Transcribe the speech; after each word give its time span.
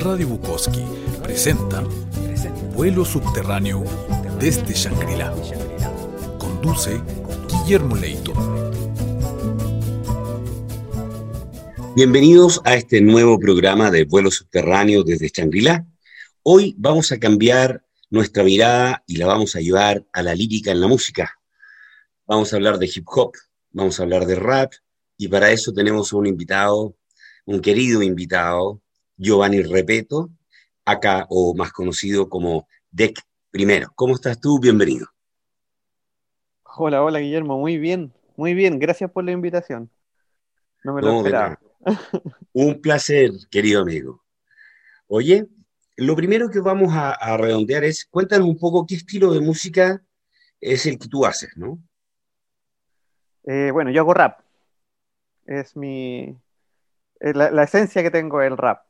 Radio 0.00 0.28
Bukowski 0.28 0.84
presenta 1.24 1.82
Vuelo 2.72 3.04
Subterráneo 3.04 3.82
desde 4.38 4.72
Shangri-La. 4.72 5.34
Conduce 6.38 7.00
Guillermo 7.48 7.96
Leito. 7.96 8.32
Bienvenidos 11.96 12.60
a 12.64 12.76
este 12.76 13.00
nuevo 13.00 13.40
programa 13.40 13.90
de 13.90 14.04
Vuelo 14.04 14.30
Subterráneo 14.30 15.02
desde 15.02 15.30
Shangri-La. 15.30 15.84
Hoy 16.44 16.76
vamos 16.78 17.10
a 17.10 17.18
cambiar 17.18 17.84
nuestra 18.08 18.44
mirada 18.44 19.02
y 19.04 19.16
la 19.16 19.26
vamos 19.26 19.56
a 19.56 19.60
llevar 19.60 20.06
a 20.12 20.22
la 20.22 20.34
lírica 20.36 20.70
en 20.70 20.80
la 20.80 20.86
música. 20.86 21.40
Vamos 22.24 22.52
a 22.52 22.56
hablar 22.56 22.78
de 22.78 22.86
hip 22.86 23.06
hop, 23.08 23.32
vamos 23.72 23.98
a 23.98 24.04
hablar 24.04 24.26
de 24.26 24.36
rap 24.36 24.72
y 25.16 25.26
para 25.26 25.50
eso 25.50 25.72
tenemos 25.72 26.12
un 26.12 26.26
invitado, 26.26 26.94
un 27.46 27.60
querido 27.60 28.00
invitado, 28.02 28.80
Giovanni 29.18 29.62
Repeto, 29.62 30.30
acá 30.84 31.26
o 31.28 31.54
más 31.54 31.72
conocido 31.72 32.28
como 32.28 32.68
Deck 32.90 33.20
Primero. 33.50 33.90
¿Cómo 33.96 34.14
estás 34.14 34.40
tú? 34.40 34.60
Bienvenido. 34.60 35.08
Hola, 36.76 37.02
hola 37.02 37.18
Guillermo, 37.18 37.58
muy 37.58 37.76
bien, 37.76 38.12
muy 38.36 38.54
bien, 38.54 38.78
gracias 38.78 39.10
por 39.10 39.24
la 39.24 39.32
invitación. 39.32 39.90
No 40.84 40.94
me 40.94 41.02
lo 41.02 41.16
esperaba. 41.16 41.58
Un 42.52 42.80
placer, 42.80 43.32
querido 43.50 43.82
amigo. 43.82 44.22
Oye, 45.08 45.48
lo 45.96 46.14
primero 46.14 46.48
que 46.48 46.60
vamos 46.60 46.90
a, 46.94 47.36
redondear 47.36 47.82
es, 47.82 48.04
cuéntanos 48.04 48.46
un 48.46 48.58
poco 48.58 48.86
qué 48.86 48.94
estilo 48.94 49.32
de 49.32 49.40
música 49.40 50.00
es 50.60 50.86
el 50.86 50.98
que 50.98 51.08
tú 51.08 51.26
haces, 51.26 51.50
¿no? 51.56 51.78
Eh, 53.44 53.70
bueno, 53.72 53.90
yo 53.90 54.02
hago 54.02 54.14
rap. 54.14 54.40
Es 55.46 55.76
mi... 55.76 56.36
la, 57.18 57.64
esencia 57.64 58.02
que 58.02 58.12
tengo 58.12 58.40
es 58.40 58.50
el 58.50 58.56
rap. 58.56 58.87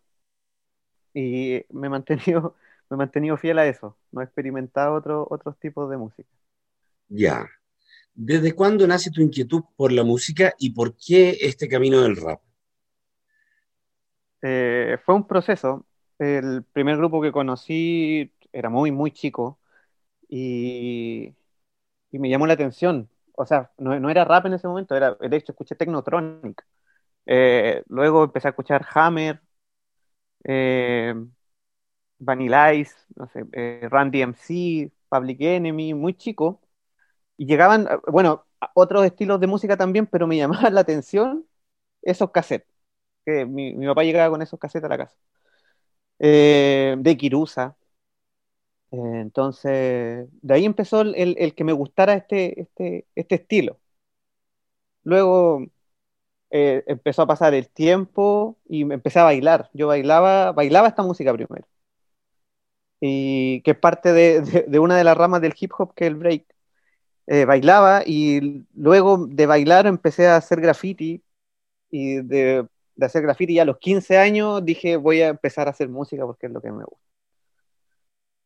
Y 1.15 1.65
me 1.71 1.87
he 1.87 1.91
mantenido, 1.91 2.55
me 2.91 2.95
he 2.95 2.99
mantenido 2.99 3.37
fiel 3.37 3.59
a 3.59 3.67
eso. 3.67 3.97
No 4.13 4.21
he 4.21 4.25
experimentado 4.25 4.95
otro, 4.95 5.27
otros 5.31 5.59
tipos 5.59 5.91
de 5.91 5.97
música. 5.97 6.29
Ya. 7.09 7.49
¿Desde 8.15 8.53
cuándo 8.53 8.87
nace 8.87 9.11
tu 9.11 9.23
inquietud 9.23 9.63
por 9.77 9.93
la 9.93 10.03
música 10.03 10.55
y 10.59 10.71
por 10.71 10.97
qué 10.97 11.39
este 11.41 11.69
camino 11.69 12.01
del 12.01 12.17
rap? 12.17 12.41
Eh, 14.43 14.99
fue 15.05 15.15
un 15.15 15.27
proceso. 15.27 15.87
El 16.19 16.65
primer 16.65 16.97
grupo 16.97 17.23
que 17.23 17.33
conocí 17.33 18.33
era 18.53 18.71
muy, 18.71 18.91
muy 18.91 19.13
chico 19.13 19.61
y, 20.29 21.35
me 22.13 22.29
llamó 22.31 22.47
la 22.47 22.55
atención. 22.55 23.09
O 23.37 23.47
sea, 23.47 23.71
no, 23.79 24.11
era 24.11 24.25
rap 24.25 24.47
en 24.47 24.55
ese 24.55 24.69
momento, 24.69 24.97
era, 24.97 25.15
de 25.15 25.37
hecho, 25.37 25.53
escuché 25.53 25.75
Technotronic. 25.77 26.65
Eh, 27.27 27.83
luego 27.89 28.25
empecé 28.25 28.49
a 28.49 28.51
escuchar 28.51 28.87
Hammer, 28.95 29.41
eh, 30.49 31.15
Vanilla 32.19 32.75
Ice, 32.75 32.95
no 33.17 33.29
sé, 33.29 33.45
eh, 33.53 33.89
Randy 33.91 34.23
MC, 34.23 34.93
Public 35.09 35.39
Enemy, 35.41 35.95
muy 35.95 36.15
chico. 36.15 36.61
Y 37.37 37.47
llegaban, 37.47 37.89
bueno, 38.09 38.47
otros 38.75 39.05
estilos 39.07 39.41
de 39.41 39.49
música 39.49 39.77
también, 39.77 40.07
pero 40.07 40.27
me 40.27 40.37
llamaban 40.39 40.75
la 40.75 40.83
atención 40.83 41.47
esos 42.03 42.31
cassettes. 42.33 42.69
Que 43.27 43.47
mi, 43.47 43.75
papá 43.87 44.05
llegaba 44.05 44.31
con 44.31 44.43
esos 44.43 44.59
cassettes 44.61 44.87
a 44.87 44.89
la 44.91 44.99
casa. 44.99 45.17
Eh, 46.19 46.97
de 46.99 47.17
Kirusa. 47.17 47.77
Eh, 48.91 48.97
entonces, 49.21 50.29
de 50.43 50.55
ahí 50.55 50.65
empezó 50.65 51.03
el, 51.03 51.55
que 51.55 51.65
me 51.65 51.73
gustara 51.73 52.15
este, 52.15 52.61
este, 52.63 53.07
este 53.15 53.35
estilo. 53.37 53.79
Luego 55.03 55.67
eh, 56.51 56.85
empezó 56.87 57.23
a 57.23 57.27
pasar 57.27 57.55
el 57.55 57.69
tiempo 57.69 58.59
y 58.69 58.83
empecé 58.83 59.19
a 59.19 59.25
bailar. 59.25 59.71
Yo 59.75 59.89
bailaba, 59.89 60.53
bailaba 60.53 60.89
esta 60.89 61.03
música 61.03 61.33
primero. 61.33 61.67
Y 63.01 63.63
que 63.63 63.73
es 63.73 63.79
parte 63.79 64.13
de, 64.13 64.79
una 64.79 64.97
de 64.97 65.05
las 65.05 65.17
ramas 65.17 65.41
del 65.41 65.55
hip 65.59 65.73
hop 65.79 65.95
que 65.95 66.07
es 66.07 66.09
el 66.09 66.17
break. 66.17 66.45
bailaba 67.47 68.03
y 68.05 68.67
luego 68.75 69.27
de 69.27 69.47
bailar 69.47 69.87
empecé 69.87 70.27
a 70.27 70.37
hacer 70.37 70.61
graffiti 70.61 71.23
y 71.91 72.23
de 72.23 72.67
de 72.99 73.07
hacer 73.07 73.23
graffiti 73.23 73.55
ya 73.55 73.63
a 73.63 73.65
los 73.65 73.79
15 73.79 74.19
años 74.19 74.65
dije 74.65 74.97
voy 74.97 75.23
a 75.23 75.29
empezar 75.29 75.69
a 75.69 75.71
hacer 75.71 75.89
música 75.89 76.27
porque 76.27 76.47
es 76.47 76.53
lo 76.53 76.61
que 76.61 76.73
me 76.73 76.85
gusta. 76.85 77.07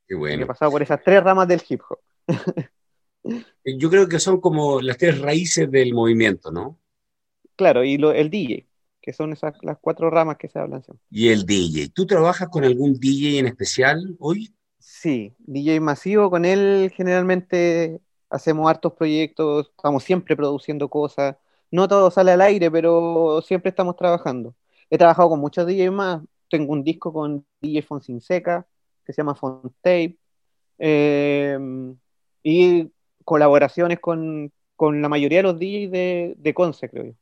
Qué 0.07 0.15
bueno. 0.15 0.45
he 0.45 0.47
pasado 0.47 0.71
por 0.71 0.83
esas 0.83 1.03
tres 1.03 1.25
ramas 1.25 1.49
del 1.49 1.63
hip 1.67 1.81
hop. 1.89 1.99
Yo 3.65 3.89
creo 3.89 4.07
que 4.09 4.19
son 4.19 4.41
como 4.41 4.83
las 4.83 4.99
tres 4.99 5.19
raíces 5.21 5.71
del 5.71 5.95
movimiento, 5.95 6.53
¿no? 6.53 6.79
Claro, 7.57 7.85
y 7.85 7.99
lo, 7.99 8.13
el 8.13 8.31
DJ, 8.31 8.67
que 9.01 9.13
son 9.13 9.33
esas 9.33 9.55
las 9.63 9.79
cuatro 9.81 10.11
ramas 10.11 10.37
que 10.37 10.49
se 10.49 10.59
hablan 10.59 10.83
siempre. 10.83 11.05
Y 11.11 11.29
el 11.29 11.45
DJ. 11.45 11.89
¿Tú 11.89 12.07
trabajas 12.07 12.49
con 12.49 12.65
algún 12.65 12.99
DJ 12.99 13.39
en 13.39 13.47
especial 13.47 14.17
hoy? 14.19 14.55
Sí, 14.79 15.35
DJ 15.39 15.81
masivo, 15.81 16.31
con 16.31 16.45
él 16.45 16.93
generalmente 16.97 18.01
hacemos 18.31 18.69
hartos 18.69 18.95
proyectos, 18.95 19.71
estamos 19.77 20.03
siempre 20.03 20.37
produciendo 20.37 20.89
cosas 20.89 21.37
no 21.73 21.89
todo 21.89 22.11
sale 22.11 22.33
al 22.33 22.43
aire, 22.43 22.71
pero 22.71 23.43
siempre 23.43 23.71
estamos 23.71 23.97
trabajando. 23.97 24.55
He 24.91 24.99
trabajado 24.99 25.31
con 25.31 25.41
muchos 25.41 25.67
DJs 25.67 25.91
más. 25.91 26.23
Tengo 26.51 26.73
un 26.73 26.85
disco 26.85 27.13
con 27.13 27.47
DJ 27.63 27.83
Fonsinseca, 27.83 28.67
que 29.05 29.13
se 29.13 29.23
llama 29.23 29.35
Fontape. 29.35 30.19
Eh, 30.79 31.59
y 32.43 32.93
colaboraciones 33.25 34.01
con, 34.01 34.53
la 34.79 35.09
mayoría 35.09 35.39
de 35.39 35.43
los 35.45 35.59
DJs 35.59 35.91
de, 35.91 36.35
de 36.37 36.55
Conce, 36.55 36.91
creo 36.91 37.05
yo. 37.07 37.13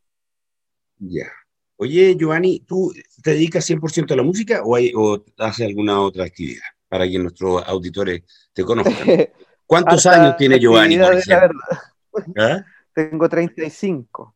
Ya. 1.00 1.26
Oye, 1.76 2.14
Giovanni, 2.14 2.60
¿tú 2.60 2.92
te 3.22 3.30
dedicas 3.32 3.68
100% 3.68 4.12
a 4.12 4.16
la 4.16 4.22
música 4.22 4.62
o, 4.62 4.76
hay, 4.76 4.92
o 4.94 5.24
haces 5.38 5.66
alguna 5.66 6.00
otra 6.00 6.24
actividad 6.24 6.62
para 6.88 7.08
que 7.08 7.18
nuestros 7.18 7.66
auditores 7.66 8.22
te 8.52 8.62
conozcan? 8.62 8.94
¿Cuántos 9.66 10.04
años 10.06 10.36
tiene 10.36 10.58
Giovanni? 10.58 10.98
¿Ah? 12.36 12.64
Tengo 12.94 13.28
35. 13.28 14.34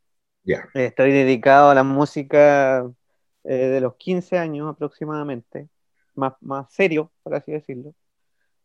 Estoy 0.72 1.12
dedicado 1.12 1.70
a 1.70 1.74
la 1.74 1.82
música 1.82 2.90
eh, 3.44 3.54
de 3.54 3.80
los 3.80 3.96
15 3.96 4.38
años 4.38 4.70
aproximadamente, 4.70 5.68
más, 6.14 6.34
más 6.40 6.72
serio, 6.72 7.10
por 7.22 7.34
así 7.34 7.52
decirlo. 7.52 7.94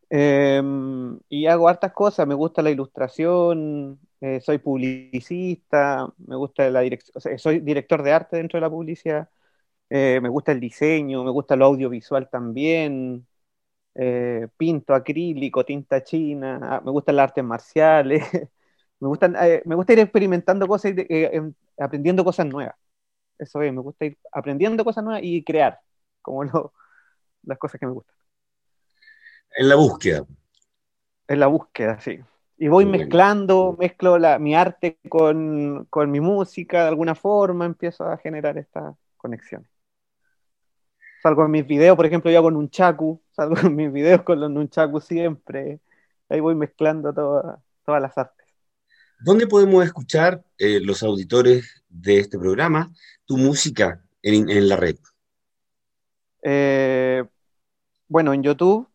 Em, 0.09 1.19
y 1.27 1.47
hago 1.47 1.67
hartas 1.67 1.91
cosas, 1.93 2.27
me 2.27 2.33
gusta 2.33 2.61
la 2.61 2.71
ilustración, 2.71 3.99
eh, 4.21 4.41
soy 4.41 4.57
publicista, 4.59 6.11
me 6.27 6.35
gusta 6.35 6.69
la 6.69 6.81
dirección, 6.81 7.39
soy 7.39 7.59
director 7.59 8.03
de 8.03 8.11
arte 8.11 8.37
dentro 8.37 8.57
de 8.57 8.61
la 8.61 8.69
publicidad, 8.69 9.29
eh, 9.89 10.19
me 10.21 10.29
gusta 10.29 10.51
el 10.51 10.59
diseño, 10.59 11.23
me 11.23 11.31
gusta 11.31 11.55
lo 11.55 11.65
audiovisual 11.65 12.29
también, 12.29 13.27
pinto 14.57 14.93
acrílico, 14.93 15.65
tinta 15.65 16.03
china, 16.03 16.59
ah, 16.63 16.81
me 16.85 16.91
gustan 16.91 17.15
las 17.17 17.25
artes 17.25 17.43
marciales, 17.43 18.23
me, 18.99 19.07
gustan, 19.07 19.35
me 19.65 19.75
gusta 19.75 19.93
ir 19.93 19.99
experimentando 19.99 20.67
cosas, 20.67 20.93
em, 20.95 21.53
aprendiendo 21.77 22.23
cosas 22.23 22.45
nuevas. 22.45 22.75
Eso 23.37 23.61
es, 23.61 23.73
me 23.73 23.81
gusta 23.81 24.05
ir 24.05 24.17
aprendiendo 24.31 24.83
cosas 24.85 25.03
nuevas 25.03 25.21
y 25.23 25.43
crear, 25.43 25.79
como 26.21 26.43
lo, 26.43 26.73
las 27.43 27.57
cosas 27.57 27.79
que 27.79 27.87
me 27.87 27.93
gustan. 27.93 28.15
En 29.57 29.69
la 29.69 29.75
búsqueda. 29.75 30.25
En 31.27 31.39
la 31.39 31.47
búsqueda, 31.47 31.99
sí. 31.99 32.19
Y 32.61 32.67
voy 32.67 32.85
mezclando, 32.85 33.77
mezclo 33.79 34.17
la, 34.17 34.37
mi 34.37 34.53
arte 34.53 34.99
con, 35.07 35.85
con, 35.89 36.11
mi 36.11 36.19
música 36.19 36.81
de 36.81 36.89
alguna 36.89 37.15
forma, 37.15 37.65
empiezo 37.65 38.03
a 38.03 38.17
generar 38.17 38.57
estas 38.57 38.95
conexiones. 39.15 39.69
Salgo 41.23 41.45
en 41.45 41.51
mis 41.51 41.65
videos, 41.65 41.95
por 41.95 42.05
ejemplo, 42.05 42.29
yo 42.29 42.37
hago 42.37 42.49
un 42.49 42.69
chaku, 42.69 43.21
salgo 43.31 43.55
en 43.65 43.77
mis 43.77 43.93
videos 43.93 44.23
con 44.23 44.41
los 44.41 44.51
nunchaku 44.51 44.99
siempre. 44.99 45.79
Ahí 46.27 46.41
voy 46.41 46.53
mezclando 46.53 47.13
todas 47.13 48.01
las 48.01 48.17
artes. 48.17 48.45
¿Dónde 49.21 49.47
podemos 49.47 49.85
escuchar 49.85 50.43
eh, 50.57 50.81
los 50.81 51.01
auditores 51.01 51.83
de 51.87 52.19
este 52.19 52.37
programa 52.37 52.91
tu 53.25 53.37
música 53.37 54.03
en, 54.21 54.67
la 54.67 54.75
red? 54.75 54.97
Eh, 56.43 57.23
bueno, 58.09 58.33
en 58.33 58.43
YouTube 58.43 58.85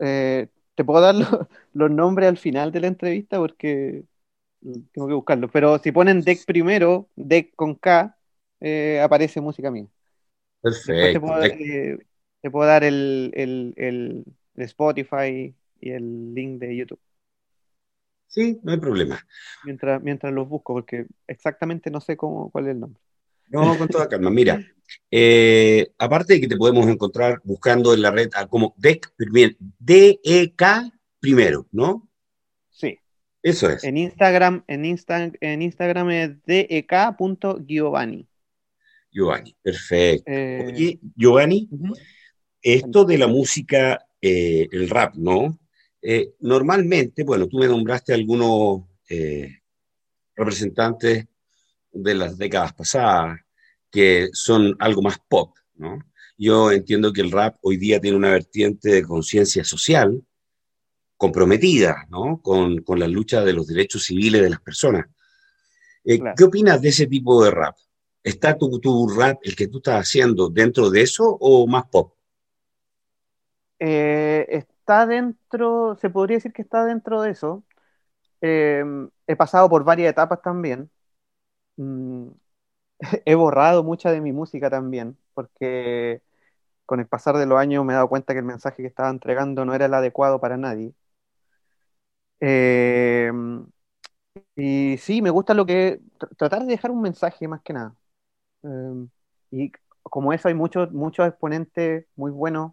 eh, 0.00 0.48
te 0.74 0.84
puedo 0.84 1.00
dar 1.00 1.14
los 1.72 1.90
nombres 1.90 2.28
al 2.28 2.38
final 2.38 2.72
de 2.72 2.80
la 2.80 2.86
entrevista 2.88 3.38
porque 3.38 4.04
tengo 4.92 5.08
que 5.08 5.14
buscarlo. 5.14 5.48
Pero 5.50 5.78
si 5.78 5.92
ponen 5.92 6.20
Deck 6.22 6.44
primero, 6.46 7.08
Deck 7.16 7.54
con 7.54 7.74
K, 7.74 8.16
aparece 9.02 9.40
música 9.40 9.70
mía. 9.70 9.86
Perfecto. 10.60 11.20
Te 12.40 12.50
puedo, 12.50 12.66
dar 12.66 12.84
el, 12.84 13.32
el 13.34 14.24
Spotify 14.56 15.54
y 15.80 15.90
el 15.90 16.34
link 16.34 16.60
de 16.60 16.76
YouTube. 16.76 17.00
Sí, 18.26 18.58
no 18.62 18.72
hay 18.72 18.78
problema. 18.78 19.24
Mientras, 19.64 20.02
mientras 20.02 20.32
los 20.32 20.48
busco, 20.48 20.74
porque 20.74 21.06
exactamente 21.26 21.90
no 21.90 22.00
sé 22.00 22.16
cómo, 22.16 22.50
cuál 22.50 22.64
es 22.66 22.70
el 22.72 22.80
nombre. 22.80 23.00
No, 23.48 23.76
con 23.78 23.88
toda 23.88 24.08
calma. 24.08 24.30
Mira, 24.30 24.60
eh, 25.10 25.92
aparte 25.98 26.34
de 26.34 26.40
que 26.40 26.48
te 26.48 26.56
podemos 26.56 26.86
encontrar 26.88 27.40
buscando 27.44 27.94
en 27.94 28.02
la 28.02 28.10
red 28.10 28.30
como 28.48 28.74
DEC, 28.78 29.12
D-E-K 29.78 30.90
primero, 31.20 31.66
¿no? 31.72 32.10
Sí. 32.70 32.98
Eso 33.42 33.70
es. 33.70 33.84
En 33.84 33.96
Instagram, 33.96 34.64
en, 34.66 34.84
en 34.84 35.62
Instagram 35.62 36.10
es 36.10 36.30
dek.giovanni. 36.44 38.26
Giovanni, 39.10 39.56
perfecto. 39.62 40.24
Eh, 40.26 40.64
Oye, 40.66 40.98
Giovanni, 41.14 41.68
Esto 42.60 43.04
de 43.04 43.18
la 43.18 43.26
música, 43.28 44.04
eh, 44.20 44.66
el 44.72 44.88
rap, 44.90 45.14
¿no? 45.14 45.58
Normalmente, 46.40 47.24
bueno, 47.24 47.46
tú 47.46 47.58
me 47.58 47.66
nombraste 47.66 48.12
algunos 48.12 48.82
representantes 50.34 51.26
de 51.94 52.14
las 52.14 52.36
décadas 52.36 52.72
pasadas 52.72 53.40
que 53.90 54.28
son 54.32 54.76
algo 54.80 55.02
más 55.02 55.18
pop, 55.28 55.56
¿no? 55.74 55.98
Yo 56.36 56.72
entiendo 56.72 57.12
que 57.12 57.20
el 57.20 57.30
rap 57.30 57.56
hoy 57.62 57.76
día 57.76 58.00
tiene 58.00 58.16
una 58.16 58.30
vertiente 58.30 58.90
de 58.90 59.02
conciencia 59.04 59.62
social 59.64 60.22
comprometida, 61.16 62.06
¿no? 62.10 62.40
Con, 62.42 62.82
con, 62.82 62.98
la 62.98 63.06
lucha 63.06 63.44
de 63.44 63.52
los 63.52 63.68
derechos 63.68 64.04
civiles 64.04 64.42
de 64.42 64.50
las 64.50 64.60
personas. 64.60 65.06
¿Qué 66.04 66.44
opinas 66.44 66.82
de 66.82 66.88
ese 66.88 67.06
tipo 67.06 67.42
de 67.44 67.50
rap? 67.50 67.76
¿Está 68.22 68.58
tu, 68.58 68.80
tu, 68.80 69.08
rap, 69.08 69.38
el 69.42 69.54
que 69.54 69.68
tú 69.68 69.78
estás 69.78 70.00
haciendo, 70.00 70.48
dentro 70.48 70.90
de 70.90 71.02
eso 71.02 71.36
o 71.40 71.66
más 71.66 71.84
pop? 71.86 72.14
Eh, 73.78 74.46
está 74.48 75.06
dentro, 75.06 75.96
se 76.00 76.10
podría 76.10 76.38
decir 76.38 76.52
que 76.52 76.62
está 76.62 76.84
dentro 76.84 77.22
de 77.22 77.30
eso. 77.30 77.64
Em, 78.40 79.08
he 79.26 79.36
pasado 79.36 79.68
por 79.68 79.84
varias 79.84 80.10
etapas 80.10 80.42
también. 80.42 80.90
Mm, 81.76 82.28
he 83.26 83.34
borrado 83.34 83.84
mucha 83.84 84.12
de 84.12 84.20
mi 84.20 84.32
música 84.32 84.70
también, 84.70 85.18
porque 85.34 86.22
con 86.86 87.00
el 87.00 87.08
pasar 87.08 87.36
de 87.38 87.46
los 87.46 87.58
años 87.60 87.84
me 87.84 87.92
he 87.94 87.96
dado 87.96 88.08
cuenta 88.08 88.34
que 88.34 88.40
el 88.40 88.46
mensaje 88.46 88.82
que 88.82 88.88
estaba 88.88 89.10
entregando 89.10 89.64
no 89.66 89.74
era 89.74 89.86
el 89.86 89.94
adecuado 89.94 90.40
para 90.40 90.56
nadie. 90.56 90.94
Em, 92.40 93.66
y 94.56 94.98
sí, 94.98 95.22
me 95.22 95.30
gusta 95.30 95.54
lo 95.54 95.66
que. 95.66 96.00
tratar 96.38 96.62
de 96.62 96.68
dejar 96.68 96.90
un 96.90 97.02
mensaje 97.02 97.48
más 97.48 97.62
que 97.62 97.72
nada. 97.74 97.96
Em, 98.64 99.08
y 99.50 99.72
como 100.04 100.32
eso 100.34 100.48
hay 100.48 100.54
muchos, 100.54 100.92
muchos 100.92 101.28
exponentes 101.28 102.06
muy 102.16 102.30
buenos 102.32 102.72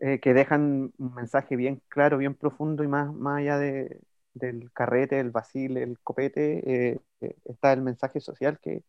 eh, 0.00 0.20
que 0.20 0.34
dejan 0.34 0.92
un 0.98 1.14
mensaje 1.14 1.56
bien 1.56 1.82
claro, 1.88 2.18
bien 2.18 2.34
profundo 2.34 2.84
y 2.84 2.88
más, 2.88 3.12
más 3.14 3.38
allá 3.40 3.58
de, 3.58 4.00
del 4.34 4.72
carrete, 4.72 5.20
el 5.20 5.30
vacile, 5.30 5.82
el 5.82 5.98
copete, 6.00 6.92
eh, 6.92 7.00
eh, 7.20 7.36
está 7.44 7.72
el 7.72 7.82
mensaje 7.82 8.20
social 8.20 8.58
que, 8.60 8.84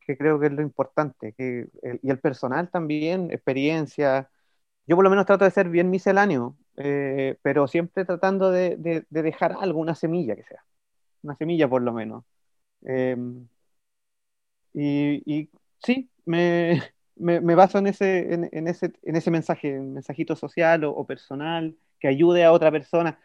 que, 0.00 0.16
creo 0.18 0.40
que 0.40 0.46
es 0.46 0.52
lo 0.52 0.62
importante. 0.62 1.34
Y 2.02 2.10
el 2.10 2.18
personal 2.20 2.70
también, 2.70 3.30
experiencia. 3.30 4.30
Yo 4.86 4.96
por 4.96 5.04
lo 5.04 5.10
menos 5.10 5.26
trato 5.26 5.44
de 5.44 5.50
ser 5.52 5.68
bien 5.68 5.90
misceláneo, 5.90 6.56
pero 7.42 7.68
siempre 7.68 8.04
tratando 8.04 8.50
de, 8.50 8.76
de, 8.76 9.22
dejar 9.22 9.56
algo, 9.60 9.80
una 9.80 9.94
semilla 9.94 10.36
que 10.36 10.44
sea, 10.44 10.64
una 11.22 11.36
semilla 11.36 11.68
por 11.68 11.82
lo 11.82 11.92
menos. 11.92 12.24
Em, 12.82 13.48
y, 14.72 15.50
sí, 15.84 16.10
me, 16.24 16.80
me, 17.16 17.54
baso 17.54 17.78
en 17.78 17.88
ese, 17.88 18.34
en, 18.34 18.68
ese, 18.68 18.92
en 19.02 19.16
ese 19.16 19.30
mensaje, 19.30 19.78
mensajito 19.78 20.36
social 20.36 20.84
o, 20.84 21.06
personal 21.06 21.76
que 21.98 22.08
ayude 22.08 22.44
a 22.44 22.52
otra 22.52 22.70
persona. 22.70 23.18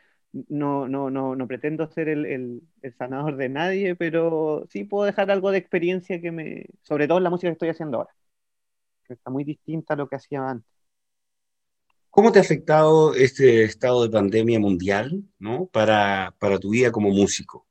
No, 0.50 0.88
no, 0.88 1.10
no, 1.10 1.34
no 1.34 1.48
pretendo 1.48 1.88
ser 1.88 2.10
el, 2.10 2.26
el, 2.26 2.94
sanador 2.98 3.38
de 3.38 3.48
nadie, 3.48 3.96
pero 3.96 4.66
sí 4.70 4.84
puedo 4.84 5.06
dejar 5.06 5.32
algo 5.32 5.50
de 5.50 5.60
experiencia 5.60 6.20
que 6.20 6.32
me, 6.32 6.66
sobre 6.82 7.08
todo 7.08 7.20
en 7.20 7.24
la 7.24 7.30
música 7.30 7.48
que 7.48 7.54
estoy 7.54 7.70
haciendo 7.70 8.00
ahora, 8.00 8.14
que 9.06 9.14
está 9.14 9.30
muy 9.30 9.46
distinta 9.46 9.94
a 9.94 9.98
lo 9.98 10.10
que 10.10 10.18
hacía 10.18 10.50
antes. 10.50 10.70
¿Cómo 12.10 12.34
te 12.34 12.40
ha 12.40 12.42
afectado 12.42 13.14
este 13.14 13.64
estado 13.64 14.04
de 14.04 14.10
pandemia 14.10 14.60
mundial 14.60 15.24
¿no? 15.40 15.68
para, 15.68 16.36
para 16.40 16.60
tu 16.60 16.72
vida 16.72 16.92
como 16.92 17.12
músico? 17.12 17.66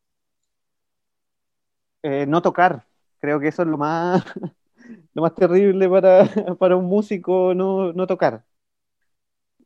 Eh, 2.02 2.24
no 2.26 2.40
tocar, 2.40 2.86
creo 3.18 3.40
que 3.40 3.48
eso 3.48 3.62
es 3.62 3.68
lo 3.68 3.76
más, 3.76 4.24
lo 5.14 5.22
más 5.22 5.34
terrible 5.34 5.86
para, 5.88 6.24
para 6.58 6.76
un 6.76 6.86
músico 6.86 7.54
no, 7.54 7.92
no 7.92 8.06
tocar. 8.06 8.44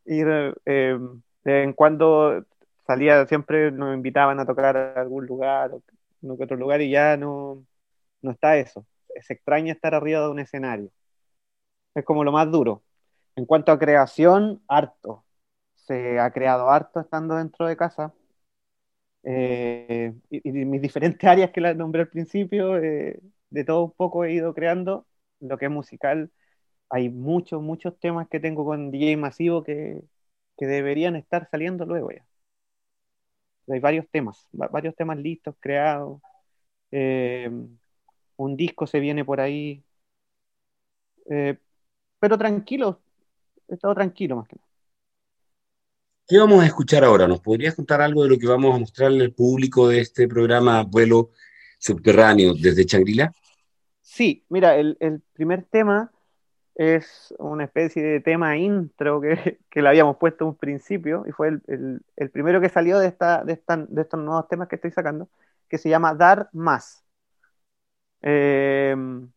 Ir, 0.05 0.55
eh, 0.65 0.99
de 1.45 1.63
en 1.63 1.73
cuando 1.73 2.45
salía, 2.89 3.27
siempre 3.27 3.71
nos 3.73 3.95
invitaban 3.95 4.41
a 4.41 4.47
tocar 4.47 4.77
a 4.77 5.01
algún 5.01 5.27
lugar, 5.27 5.73
no 6.23 6.37
que 6.39 6.45
otro 6.45 6.57
lugar, 6.57 6.81
y 6.83 6.91
ya 6.91 7.17
no, 7.17 7.65
no 8.23 8.33
está 8.33 8.57
eso. 8.59 8.87
Se 9.23 9.35
extraña 9.35 9.73
estar 9.73 9.95
arriba 9.95 10.21
de 10.23 10.31
un 10.31 10.41
escenario. 10.41 10.91
Es 11.95 12.05
como 12.05 12.25
lo 12.25 12.33
más 12.33 12.51
duro. 12.51 12.83
En 13.37 13.47
cuanto 13.47 13.73
a 13.73 13.79
creación, 13.79 14.63
harto. 14.69 15.25
Se 15.75 16.19
ha 16.21 16.31
creado 16.33 16.71
harto 16.71 17.01
estando 17.01 17.37
dentro 17.37 17.67
de 17.67 17.77
casa. 17.77 18.15
Eh, 19.25 20.15
y, 20.31 20.51
mis 20.53 20.81
diferentes 20.83 21.23
áreas 21.29 21.51
que 21.51 21.61
las 21.61 21.77
nombré 21.77 22.03
al 22.03 22.09
principio, 22.09 22.79
eh, 22.79 23.21
de 23.51 23.65
todo 23.65 23.85
un 23.85 23.93
poco 23.93 24.25
he 24.25 24.33
ido 24.33 24.55
creando 24.55 25.07
lo 25.41 25.59
que 25.59 25.67
es 25.67 25.71
musical, 25.71 26.31
hay 26.91 27.11
muchos, 27.11 27.63
muchos 27.63 27.99
temas 28.01 28.29
que 28.29 28.41
tengo 28.41 28.65
con 28.65 28.91
DJ 28.91 29.17
Masivo 29.19 29.65
que, 29.65 30.03
deberían 30.59 31.17
estar 31.17 31.49
saliendo 31.51 31.87
luego 31.87 32.11
ya. 32.13 32.28
Hay 33.71 33.81
varios 33.81 34.07
temas, 34.11 34.49
varios 34.53 34.95
temas 34.97 35.19
listos, 35.19 35.55
creados. 35.61 36.21
Eh, 36.91 37.51
un 38.37 38.57
disco 38.57 38.87
se 38.87 39.01
viene 39.01 39.25
por 39.25 39.41
ahí. 39.41 39.85
Eh, 41.31 41.57
pero 42.19 42.39
tranquilo, 42.39 43.01
he 43.69 43.75
estado 43.75 43.95
tranquilo 43.95 44.37
más 44.37 44.49
que 44.49 44.57
nada. 44.57 44.69
¿Qué 46.27 46.39
vamos 46.39 46.63
a 46.63 46.67
escuchar 46.67 47.05
ahora? 47.05 47.27
¿Nos 47.27 47.41
podrías 47.41 47.75
contar 47.75 48.03
algo 48.03 48.23
de 48.23 48.29
lo 48.29 48.39
que 48.39 48.47
vamos 48.47 48.75
a 48.75 48.79
mostrarle 48.79 49.25
al 49.25 49.33
público 49.33 49.89
de 49.89 50.01
este 50.01 50.29
programa 50.29 50.83
Vuelo 50.83 51.31
Subterráneo 51.79 52.53
desde 52.53 52.85
Changrila? 52.85 53.33
Sí, 54.03 54.45
mira, 54.51 54.77
el, 54.77 55.23
primer 55.33 55.65
tema 55.65 56.13
es 56.79 57.35
una 57.39 57.65
especie 57.65 58.03
de 58.03 58.21
tema 58.21 58.57
intro 58.57 59.21
que, 59.21 59.59
que 59.71 59.83
le 59.83 59.89
habíamos 59.91 60.17
puesto 60.17 60.47
un 60.47 60.57
principio 60.57 61.25
y 61.29 61.33
fue 61.33 61.49
el, 61.67 62.03
primero 62.33 62.61
que 62.61 62.69
salió 62.71 62.99
de, 62.99 63.09
esta, 63.09 63.45
de, 63.45 63.61
de, 63.89 64.03
estos 64.03 64.21
nuevos 64.21 64.49
temas 64.49 64.69
que 64.69 64.77
estoy 64.77 64.93
sacando, 64.93 65.29
que 65.69 65.79
se 65.79 65.91
llama 65.91 66.15
Dar 66.15 66.49
Más. 66.53 67.05
Em, 68.21 69.31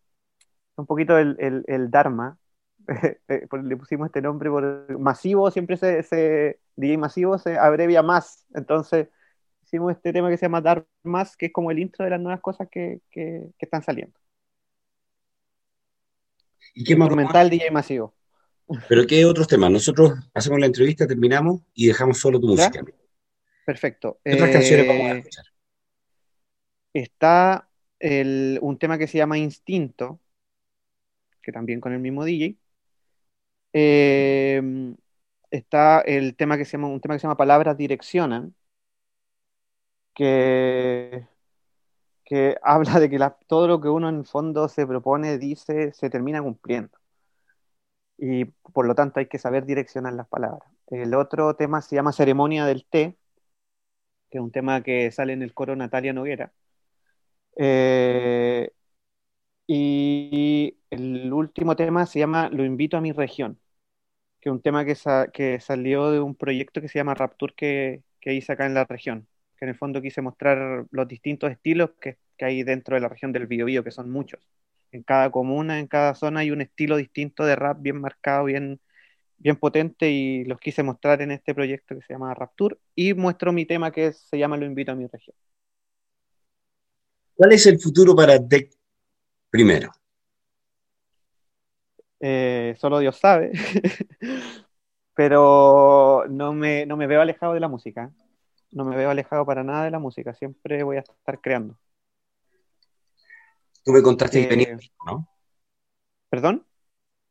un 0.75 0.85
poquito 0.87 1.17
el, 1.17 1.91
Dharma, 1.91 2.37
eh, 3.27 3.47
le 3.63 3.77
pusimos 3.77 4.07
este 4.07 4.21
nombre 4.21 4.49
por 4.49 4.99
masivo, 4.99 5.51
siempre 5.51 5.77
se, 5.77 6.03
se, 6.03 6.59
DJ 6.75 6.97
masivo 6.97 7.37
se 7.37 7.57
abrevia 7.57 8.01
más, 8.03 8.45
entonces 8.53 9.09
hicimos 9.63 9.93
este 9.93 10.13
tema 10.13 10.29
que 10.29 10.37
se 10.37 10.45
llama 10.45 10.61
Dar 10.61 10.85
Más, 11.03 11.37
que 11.37 11.47
es 11.47 11.53
como 11.53 11.71
el 11.71 11.79
intro 11.79 12.05
de 12.05 12.11
las 12.11 12.21
nuevas 12.21 12.41
cosas 12.41 12.67
que 12.69 13.01
están 13.59 13.83
saliendo. 13.83 14.21
¿Y 16.73 16.83
qué 16.83 16.95
más? 16.95 17.07
Instrumental 17.07 17.49
DJ 17.49 17.71
masivo. 17.71 18.13
Pero 18.87 19.05
¿qué 19.05 19.25
otros 19.25 19.47
temas? 19.47 19.71
Nosotros 19.71 20.13
hacemos 20.33 20.59
la 20.59 20.65
entrevista, 20.65 21.07
terminamos 21.07 21.61
y 21.73 21.87
dejamos 21.87 22.19
solo 22.19 22.39
tu 22.39 22.47
música. 22.47 22.83
Perfecto. 23.65 24.19
¿Qué 24.23 24.33
otras 24.33 24.51
canciones 24.51 24.87
vamos 24.87 25.03
a 25.03 25.11
eh, 25.11 25.17
escuchar? 25.17 25.45
Está 26.93 27.67
un 28.61 28.77
tema 28.79 28.97
que 28.97 29.07
se 29.07 29.17
llama 29.17 29.37
Instinto, 29.37 30.19
que 31.41 31.51
también 31.51 31.79
con 31.79 31.93
el 31.93 31.99
mismo 31.99 32.23
DJ. 32.23 32.57
Eh, 33.73 34.61
está 35.49 36.01
el 36.01 36.35
tema 36.35 36.57
que 36.57 36.65
se 36.65 36.73
llama, 36.73 36.87
un 36.87 36.99
tema 36.99 37.15
que 37.15 37.19
se 37.19 37.23
llama 37.23 37.37
Palabras 37.37 37.77
Direccionan, 37.77 38.55
que 40.13 41.27
que 42.31 42.55
habla 42.63 42.99
de 43.01 43.09
que 43.09 43.19
todo 43.47 43.67
lo 43.67 43.81
que 43.81 43.89
uno 43.89 44.07
en 44.09 44.23
fondo 44.25 44.69
se 44.69 44.87
propone, 44.87 45.37
dice, 45.37 45.91
se 45.91 46.09
termina 46.09 46.41
cumpliendo. 46.41 46.97
Y 48.17 48.45
por 48.45 48.85
lo 48.87 48.95
tanto 48.95 49.19
hay 49.19 49.27
que 49.27 49.39
saber 49.39 49.65
direccionar 49.65 50.13
las 50.13 50.27
palabras. 50.27 50.69
El 50.87 51.13
otro 51.15 51.55
tema 51.55 51.81
se 51.81 51.95
llama 51.95 52.13
Ceremonia 52.13 52.65
del 52.65 52.85
Té, 52.85 53.17
que 54.29 54.37
es 54.39 54.43
un 54.43 54.51
tema 54.51 54.81
que 54.83 55.11
sale 55.11 55.33
en 55.33 55.41
el 55.43 55.53
coro 55.53 55.75
Natalia 55.75 56.13
Noguera. 56.13 56.51
Eh, 57.57 58.71
y 59.67 60.77
el 60.89 61.31
último 61.33 61.75
tema 61.75 62.05
se 62.05 62.19
llama 62.19 62.49
Lo 62.49 62.65
invito 62.65 62.97
a 62.97 63.01
mi 63.01 63.11
región, 63.13 63.59
que 64.41 64.49
es 64.49 64.53
un 64.53 64.61
tema 64.61 64.85
que, 64.85 64.95
que 65.33 65.59
salió 65.61 66.11
de 66.11 66.19
un 66.21 66.35
proyecto 66.35 66.81
que 66.81 66.89
se 66.89 66.99
llama 66.99 67.15
Rapture 67.15 67.53
que, 67.55 68.03
que 68.21 68.33
hice 68.35 68.53
acá 68.53 68.65
en 68.67 68.75
la 68.75 68.85
región 68.85 69.27
que 69.61 69.65
en 69.65 69.69
el 69.69 69.77
fondo 69.77 70.01
quise 70.01 70.23
mostrar 70.23 70.87
los 70.89 71.07
distintos 71.07 71.51
estilos 71.51 71.91
que, 72.01 72.17
hay 72.39 72.63
dentro 72.63 72.95
de 72.95 73.01
la 73.01 73.09
región 73.09 73.31
del 73.31 73.45
Biobío, 73.45 73.83
que 73.83 73.91
son 73.91 74.09
muchos. 74.09 74.39
En 74.91 75.03
cada 75.03 75.29
comuna, 75.29 75.77
en 75.77 75.85
cada 75.85 76.15
zona 76.15 76.39
hay 76.39 76.49
un 76.49 76.61
estilo 76.61 76.97
distinto 76.97 77.45
de 77.45 77.55
rap 77.55 77.77
bien 77.79 78.01
marcado, 78.01 78.45
bien, 78.45 78.79
bien 79.37 79.57
potente 79.57 80.09
y 80.09 80.43
los 80.45 80.59
quise 80.59 80.81
mostrar 80.81 81.21
en 81.21 81.29
este 81.29 81.53
proyecto 81.53 81.93
que 81.93 82.01
se 82.01 82.13
llama 82.13 82.33
Rapture 82.33 82.77
y 82.95 83.13
muestro 83.13 83.53
mi 83.53 83.67
tema 83.67 83.91
que 83.91 84.13
se 84.13 84.39
llama 84.39 84.57
Lo 84.57 84.65
invito 84.65 84.91
a 84.91 84.95
mi 84.95 85.05
región. 85.05 85.35
¿Cuál 87.35 87.51
es 87.51 87.67
el 87.67 87.79
futuro 87.79 88.15
para 88.15 88.39
DEC 88.39 88.73
primero? 89.51 89.91
Eh, 92.19 92.73
solo 92.79 92.97
Dios 92.97 93.17
sabe, 93.17 93.51
pero 95.13 96.25
no 96.27 96.53
me, 96.53 96.87
no 96.87 96.97
me 96.97 97.05
veo 97.05 97.21
alejado 97.21 97.53
de 97.53 97.59
la 97.59 97.67
música 97.67 98.11
no 98.71 98.85
me 98.85 98.95
veo 98.95 99.09
alejado 99.09 99.45
para 99.45 99.63
nada 99.63 99.85
de 99.85 99.91
la 99.91 99.99
música, 99.99 100.33
siempre 100.33 100.83
voy 100.83 100.97
a 100.97 101.01
estar 101.01 101.39
creando. 101.41 101.77
Tú 103.83 103.91
me 103.91 104.01
contaste 104.01 104.41
que 104.41 104.47
venía 104.47 104.67
un 104.67 104.73
eh, 104.73 104.77
disco, 104.77 105.05
¿no? 105.05 105.29
¿Perdón? 106.29 106.65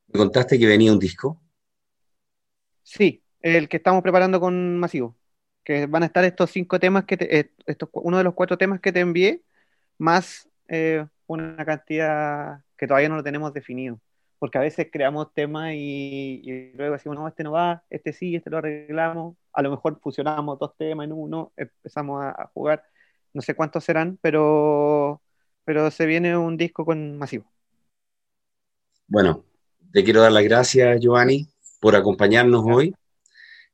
¿Me 0.08 0.18
contaste 0.18 0.58
que 0.58 0.66
venía 0.66 0.92
un 0.92 0.98
disco? 0.98 1.40
Sí, 2.82 3.22
el 3.40 3.68
que 3.68 3.76
estamos 3.76 4.02
preparando 4.02 4.40
con 4.40 4.78
Masivo. 4.78 5.16
Que 5.62 5.86
van 5.86 6.02
a 6.02 6.06
estar 6.06 6.24
estos 6.24 6.50
cinco 6.50 6.80
temas 6.80 7.04
que 7.04 7.16
te, 7.16 7.38
eh, 7.38 7.52
estos, 7.66 7.88
uno 7.92 8.18
de 8.18 8.24
los 8.24 8.34
cuatro 8.34 8.58
temas 8.58 8.80
que 8.80 8.92
te 8.92 9.00
envié, 9.00 9.42
más 9.98 10.48
eh, 10.68 11.06
una 11.26 11.64
cantidad 11.64 12.64
que 12.76 12.86
todavía 12.86 13.08
no 13.08 13.16
lo 13.16 13.22
tenemos 13.22 13.52
definido. 13.52 14.00
Porque 14.40 14.58
a 14.58 14.62
veces 14.62 14.88
creamos 14.90 15.32
temas 15.32 15.74
y, 15.74 16.72
luego 16.74 16.94
decimos, 16.94 17.16
no, 17.16 17.28
este 17.28 17.44
no 17.44 17.52
va, 17.52 17.84
este 17.90 18.12
sí, 18.12 18.34
este 18.34 18.50
lo 18.50 18.58
arreglamos. 18.58 19.36
A 19.52 19.62
lo 19.62 19.70
mejor 19.70 20.00
fusionamos 20.00 20.58
dos 20.58 20.76
temas 20.76 21.04
en 21.04 21.12
uno, 21.12 21.52
empezamos 21.56 22.24
a, 22.24 22.50
jugar. 22.52 22.82
No 23.32 23.42
sé 23.42 23.54
cuántos 23.54 23.84
serán, 23.84 24.18
pero, 24.20 25.22
pero 25.64 25.90
se 25.92 26.06
viene 26.06 26.36
un 26.36 26.56
disco 26.56 26.84
con 26.84 27.16
masivo. 27.18 27.44
Bueno, 29.06 29.44
te 29.92 30.02
quiero 30.02 30.22
dar 30.22 30.32
las 30.32 30.44
gracias, 30.44 30.98
Giovanni, 31.00 31.46
por 31.78 31.94
acompañarnos 31.94 32.64
hoy. 32.66 32.94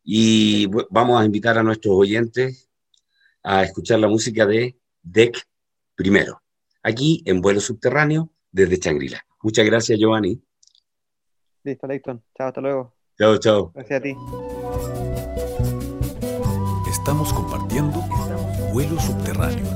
Y 0.03 0.67
vamos 0.91 1.21
a 1.21 1.25
invitar 1.25 1.57
a 1.59 1.63
nuestros 1.63 1.95
oyentes 1.95 2.69
a 3.43 3.63
escuchar 3.63 4.01
la 4.01 4.09
música 4.09 4.45
de 4.45 4.77
Deck 5.03 5.41
primero, 5.95 6.43
aquí 6.83 7.23
en 7.25 7.41
vuelo 7.41 7.61
subterráneo 7.61 8.33
desde 8.51 8.79
Changrila. 8.79 9.25
Muchas 9.43 9.65
gracias, 9.65 9.99
Giovanni. 9.99 10.43
Listo, 11.67 11.87
Leighton. 11.89 12.23
Chao, 12.37 12.47
hasta 12.47 12.61
luego. 12.61 12.95
Chao, 13.19 13.37
chao. 13.39 13.73
Gracias 13.75 13.99
a 13.99 14.03
ti. 14.03 14.17
Estamos 16.89 17.33
compartiendo 17.33 18.01
vuelo 18.73 19.01
subterráneo 19.01 19.67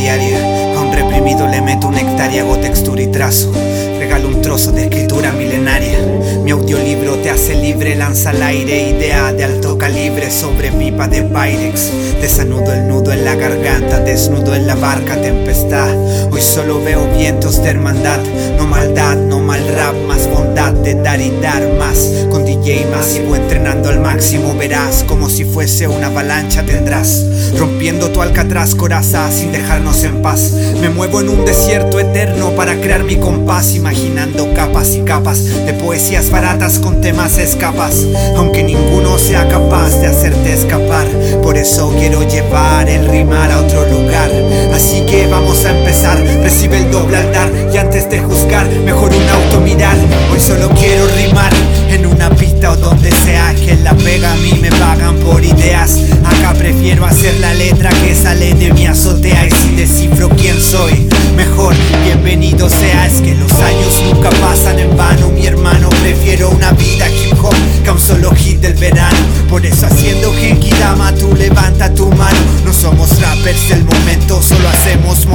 diaria. 0.00 0.38
A 0.76 0.80
un 0.80 0.92
reprimido 0.92 1.46
le 1.46 1.60
meto 1.60 1.88
una 1.88 2.00
hectárea, 2.00 2.42
hago 2.42 2.56
textura 2.58 3.02
y 3.02 3.08
trazo. 3.08 3.52
Regalo 3.98 4.28
un 4.28 4.40
trozo 4.40 4.72
de 4.72 4.84
escritura 4.84 5.32
milenaria. 5.32 5.98
Mi 6.42 6.50
audiolibro 6.50 7.16
te 7.16 7.30
hace 7.30 7.54
libre, 7.54 7.94
lanza 7.94 8.30
al 8.30 8.42
aire 8.42 8.90
idea 8.90 9.32
de 9.32 9.44
alto 9.44 9.76
calibre 9.76 10.30
sobre 10.30 10.72
pipa 10.72 11.06
de 11.06 11.22
Pyrex. 11.22 11.90
Desanudo 12.20 12.72
el 12.72 12.88
nudo 12.88 13.12
en 13.12 13.24
la 13.24 13.34
garganta, 13.34 14.00
desnudo 14.00 14.54
en 14.54 14.66
la 14.66 14.74
barca, 14.74 15.20
tempestad. 15.20 15.94
Hoy 16.32 16.40
solo 16.40 16.82
veo 16.82 17.06
vientos 17.16 17.62
de 17.62 17.70
hermandad, 17.70 18.20
no 18.56 18.66
maldad, 18.66 19.16
no 19.16 19.38
mal 19.40 19.66
rap, 19.76 19.94
más 20.06 20.26
de 20.54 20.94
dar 20.94 21.20
y 21.20 21.30
dar 21.40 21.62
más. 21.78 22.26
Con 22.28 22.44
DJ 22.44 22.86
masivo 22.90 23.36
entrenando 23.36 23.88
al 23.88 24.00
máximo, 24.00 24.54
verás 24.54 25.04
como 25.06 25.28
si 25.28 25.44
fuese 25.44 25.86
una 25.86 26.08
avalancha 26.08 26.64
tendrás. 26.64 27.24
Rompiendo 27.56 28.10
tu 28.10 28.20
alcatraz 28.20 28.74
coraza 28.74 29.30
sin 29.30 29.52
dejarnos 29.52 30.02
en 30.02 30.22
paz. 30.22 30.52
Me 30.80 30.88
muevo 30.88 31.20
en 31.20 31.28
un 31.28 31.44
desierto 31.44 32.00
eterno 32.00 32.50
para 32.50 32.80
crear 32.80 33.04
mi 33.04 33.16
compás, 33.16 33.74
imaginando 33.74 34.52
capas 34.54 34.94
y 34.94 35.02
capas 35.02 35.44
de 35.44 35.72
poesías 35.74 36.30
baratas 36.30 36.78
con 36.78 37.00
temas 37.00 37.38
escapas. 37.38 38.04
Aunque 38.36 38.62
ninguno 38.62 39.18
sea 39.18 39.48
capaz 39.48 40.00
de 40.00 40.08
hacerte 40.08 40.52
escapar, 40.52 41.06
por 41.42 41.56
eso 41.56 41.94
quiero 41.98 42.26
llevar 42.26 42.88
el 42.88 43.08
rimar 43.08 43.50
a 43.52 43.60
otro 43.60 43.86
lugar. 43.86 44.30
Así 44.74 45.04
que 45.06 45.26
vamos 45.28 45.64
a 45.64 45.78
empezar. 45.78 46.18
Recibe 46.42 46.78
el 46.78 46.90
doble 46.90 47.18
altar 47.18 47.50
y 47.72 47.76
antes 47.76 48.10
de 48.10 48.20
juzgar, 48.20 48.68
mejor 48.84 49.12
un 49.12 49.28
auto 49.28 49.60
mirar. 49.60 49.96
Solo 50.40 50.70
quiero 50.70 51.06
rimar 51.16 51.52
en 51.88 52.06
una 52.06 52.30
pista 52.30 52.72
o 52.72 52.76
donde 52.76 53.10
sea 53.10 53.54
que 53.54 53.76
la 53.76 53.94
pega 53.94 54.32
a 54.32 54.36
mí 54.36 54.58
me 54.60 54.70
pagan 54.70 55.16
por 55.16 55.44
ideas. 55.44 55.98
Acá 56.24 56.54
prefiero 56.54 57.04
hacer 57.04 57.38
la 57.40 57.52
letra 57.52 57.90
que 57.90 58.14
sale 58.14 58.54
de 58.54 58.72
mi 58.72 58.86
azotea 58.86 59.46
y 59.46 59.50
si 59.50 59.74
descifro 59.76 60.28
quién 60.30 60.60
soy, 60.60 61.08
mejor 61.36 61.74
bienvenido 62.04 62.68
sea. 62.68 63.06
Es 63.06 63.20
que 63.20 63.34
los 63.34 63.52
años 63.52 64.02
nunca 64.04 64.30
pasan 64.30 64.78
en 64.78 64.96
vano, 64.96 65.28
mi 65.30 65.46
hermano. 65.46 65.88
Prefiero 66.02 66.50
una 66.50 66.72
vida 66.72 67.08
hip 67.10 67.34
hop 67.42 67.54
que 67.84 67.90
un 67.90 68.00
solo 68.00 68.30
hit 68.34 68.60
del 68.60 68.74
verano. 68.74 69.18
Por 69.48 69.66
eso 69.66 69.86
haciendo 69.86 70.32
Genki 70.32 70.70
Dama, 70.70 71.14
tú 71.14 71.34
levanta 71.34 71.92
tu 71.92 72.08
mano. 72.12 72.38
No 72.64 72.72
somos 72.72 73.20
rappers 73.20 73.68
del 73.68 73.84
momento, 73.84 74.40
solo 74.40 74.68
hacemos 74.68 75.26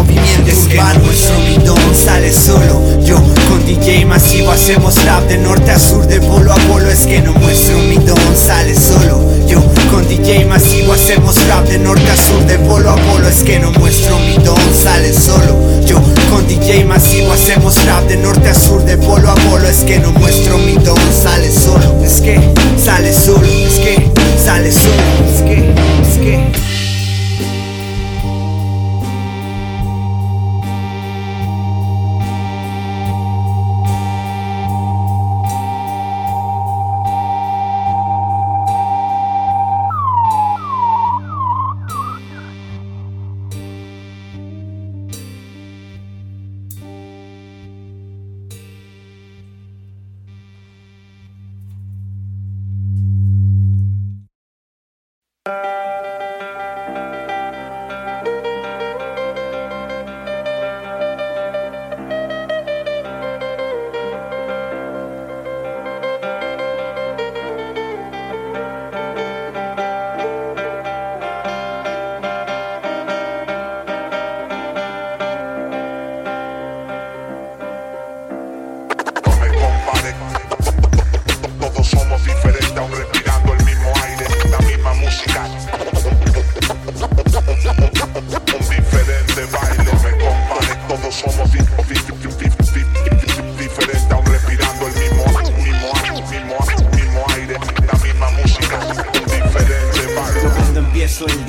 en 101.06 101.46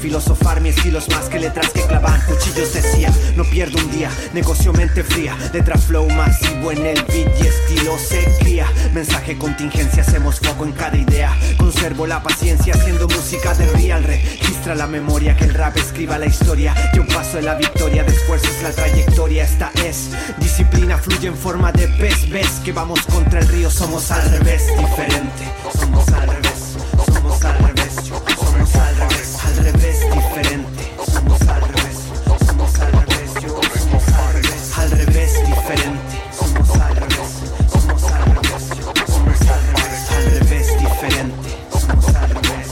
filosofar, 0.00 0.60
mi 0.60 0.70
estilo 0.70 0.98
es 0.98 1.08
más 1.10 1.28
que 1.28 1.38
letras 1.38 1.70
que 1.70 1.82
clavan 1.82 2.20
cuchillos 2.22 2.72
decía, 2.72 3.12
no 3.36 3.44
pierdo 3.44 3.78
un 3.78 3.90
día, 3.90 4.10
negocio 4.32 4.72
mente 4.72 5.04
fría, 5.04 5.36
letra 5.52 5.76
flow 5.76 6.08
masivo 6.08 6.72
en 6.72 6.86
el 6.86 7.02
beat 7.04 7.28
y 7.40 7.46
estilo 7.46 7.98
se 7.98 8.24
cría, 8.40 8.66
mensaje 8.94 9.36
contingencia, 9.36 10.02
hacemos 10.02 10.40
foco 10.40 10.64
en 10.64 10.72
cada 10.72 10.96
idea, 10.96 11.36
conservo 11.58 12.06
la 12.06 12.22
paciencia 12.22 12.74
haciendo 12.74 13.06
música 13.08 13.54
de 13.54 13.66
real, 13.66 14.04
registra 14.04 14.74
la 14.74 14.86
memoria 14.86 15.36
que 15.36 15.44
el 15.44 15.54
rap 15.54 15.76
escriba 15.76 16.18
la 16.18 16.26
historia, 16.26 16.74
yo 16.94 17.06
paso 17.06 17.36
de 17.36 17.42
la 17.42 17.54
victoria, 17.54 18.02
de 18.02 18.12
esfuerzos 18.12 18.62
la 18.62 18.70
trayectoria, 18.70 19.10
historia 19.20 19.44
esta 19.44 19.70
es 19.84 20.08
Disciplina 20.38 20.96
fluye 20.96 21.28
en 21.28 21.36
forma 21.36 21.70
de 21.72 21.86
pez 21.88 22.30
Ves 22.30 22.60
que 22.64 22.72
vamos 22.72 23.02
contra 23.04 23.40
el 23.40 23.48
río, 23.48 23.70
somos 23.70 24.10
al 24.10 24.30
revés 24.30 24.66
Diferente, 24.78 25.44
somos 25.78 26.08
al 26.08 26.26
revés 26.26 26.76
Somos 27.04 27.44
al 27.44 27.58
revés, 27.58 27.94
somos 28.38 28.74
al 28.76 28.96
revés 28.96 29.36
Al 29.44 29.56
revés, 29.56 30.00
diferente 30.10 30.90
Somos 31.12 31.40
al 31.42 31.60
revés, 31.60 31.98
somos 32.46 32.78
al 32.80 32.92
revés 32.92 33.30
Somos 33.36 34.08
al 34.08 34.32
revés, 34.32 34.78
al 34.78 34.90
revés, 34.90 35.34
diferente 35.46 36.16
Somos 36.32 36.70
al 36.80 36.96
revés, 36.96 37.28
somos 37.70 38.02
al 38.04 38.24
revés 38.24 38.64
Somos 39.06 39.40
al 39.42 39.62
revés, 39.66 40.10
al 40.16 40.24
revés, 40.30 40.66
diferente 40.78 41.50
Somos 41.78 42.06
al 42.14 42.30
revés 42.30 42.68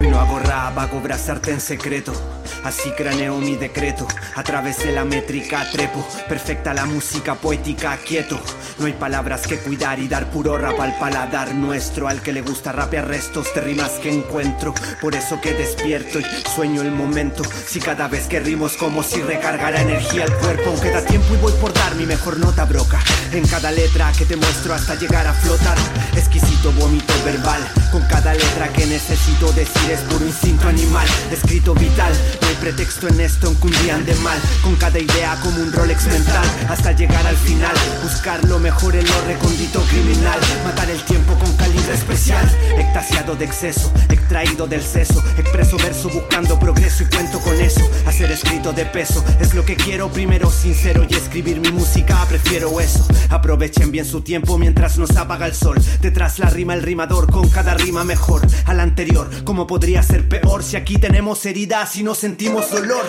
Hoy 0.00 0.08
no 0.08 0.18
hago 0.18 0.38
rap, 0.40 0.76
hago 0.76 1.00
brazarte 1.00 1.52
en 1.52 1.60
secreto 1.60 2.41
Así 2.64 2.90
craneo 2.92 3.38
mi 3.38 3.56
decreto, 3.56 4.06
a 4.34 4.42
través 4.42 4.78
de 4.84 4.92
la 4.92 5.04
métrica 5.04 5.68
trepo. 5.70 6.06
Perfecta 6.28 6.72
la 6.72 6.86
música 6.86 7.34
poética, 7.34 7.96
quieto. 7.98 8.40
No 8.82 8.88
hay 8.88 8.94
palabras 8.94 9.46
que 9.46 9.58
cuidar 9.58 10.00
y 10.00 10.08
dar 10.08 10.28
puro 10.28 10.58
rap 10.58 10.80
al 10.80 10.98
paladar 10.98 11.54
nuestro. 11.54 12.08
Al 12.08 12.20
que 12.20 12.32
le 12.32 12.42
gusta 12.42 12.72
rapear 12.72 13.06
restos 13.06 13.46
de 13.54 13.60
rimas 13.60 13.92
que 14.02 14.12
encuentro. 14.12 14.74
Por 15.00 15.14
eso 15.14 15.40
que 15.40 15.54
despierto 15.54 16.18
y 16.18 16.24
sueño 16.52 16.82
el 16.82 16.90
momento. 16.90 17.44
Si 17.68 17.78
cada 17.78 18.08
vez 18.08 18.26
que 18.26 18.40
rimos 18.40 18.72
como 18.76 19.04
si 19.04 19.22
recargara 19.22 19.82
energía 19.82 20.24
el 20.24 20.32
cuerpo. 20.32 20.70
Aunque 20.70 20.90
da 20.90 21.00
tiempo 21.00 21.32
y 21.32 21.36
voy 21.36 21.52
por 21.60 21.72
dar 21.72 21.94
mi 21.94 22.06
mejor 22.06 22.40
nota 22.40 22.64
broca. 22.64 22.98
En 23.30 23.46
cada 23.46 23.70
letra 23.70 24.10
que 24.18 24.24
te 24.24 24.34
muestro 24.34 24.74
hasta 24.74 24.96
llegar 24.96 25.28
a 25.28 25.32
flotar. 25.32 25.78
Exquisito 26.16 26.72
vómito 26.72 27.14
verbal. 27.24 27.62
Con 27.92 28.02
cada 28.08 28.34
letra 28.34 28.66
que 28.72 28.84
necesito 28.86 29.52
decir 29.52 29.92
es 29.92 30.00
puro 30.00 30.26
instinto 30.26 30.66
animal. 30.66 31.06
Escrito 31.30 31.72
vital, 31.74 32.12
no 32.40 32.48
hay 32.48 32.54
pretexto 32.56 33.06
en 33.06 33.20
esto, 33.20 33.46
en 33.46 33.54
que 33.60 33.66
un 33.68 33.82
día 33.84 33.94
ande 33.94 34.14
mal. 34.16 34.40
Con 34.64 34.74
cada 34.74 34.98
idea 34.98 35.38
como 35.40 35.62
un 35.62 35.72
Rolex 35.72 36.06
mental. 36.06 36.44
Hasta 36.68 36.90
llegar 36.90 37.24
al 37.24 37.36
final, 37.36 37.76
buscar 38.02 38.44
lo 38.46 38.58
mejor 38.58 38.71
en 38.80 39.06
lo 39.06 39.20
recondito 39.26 39.80
criminal. 39.82 40.40
Matar 40.64 40.90
el 40.90 41.00
tiempo 41.04 41.34
con 41.38 41.52
calibre 41.56 41.94
especial. 41.94 42.44
Extasiado 42.76 43.36
de 43.36 43.44
exceso, 43.44 43.92
extraído 44.08 44.66
del 44.66 44.82
seso. 44.82 45.22
Expreso 45.38 45.76
verso 45.76 46.08
buscando 46.08 46.58
progreso 46.58 47.04
y 47.04 47.06
cuento 47.06 47.38
con 47.40 47.60
eso. 47.60 47.88
Hacer 48.06 48.32
escrito 48.32 48.72
de 48.72 48.84
peso 48.86 49.24
es 49.40 49.54
lo 49.54 49.64
que 49.64 49.76
quiero 49.76 50.10
primero, 50.10 50.50
sincero. 50.50 51.06
Y 51.08 51.14
escribir 51.14 51.60
mi 51.60 51.70
música, 51.70 52.24
prefiero 52.28 52.80
eso. 52.80 53.06
Aprovechen 53.30 53.92
bien 53.92 54.04
su 54.04 54.22
tiempo 54.22 54.58
mientras 54.58 54.98
nos 54.98 55.16
apaga 55.16 55.46
el 55.46 55.54
sol. 55.54 55.78
Detrás 56.00 56.38
la 56.38 56.50
rima, 56.50 56.74
el 56.74 56.82
rimador 56.82 57.30
con 57.30 57.48
cada 57.50 57.74
rima 57.74 58.02
mejor 58.02 58.42
a 58.64 58.74
la 58.74 58.82
anterior. 58.82 59.30
¿Cómo 59.44 59.66
podría 59.66 60.02
ser 60.02 60.28
peor 60.28 60.64
si 60.64 60.76
aquí 60.76 60.98
tenemos 60.98 61.46
heridas 61.46 61.94
y 61.96 62.02
no 62.02 62.14
sentimos 62.14 62.70
dolor? 62.70 63.04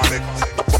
No 0.00 0.10
me 0.10 0.79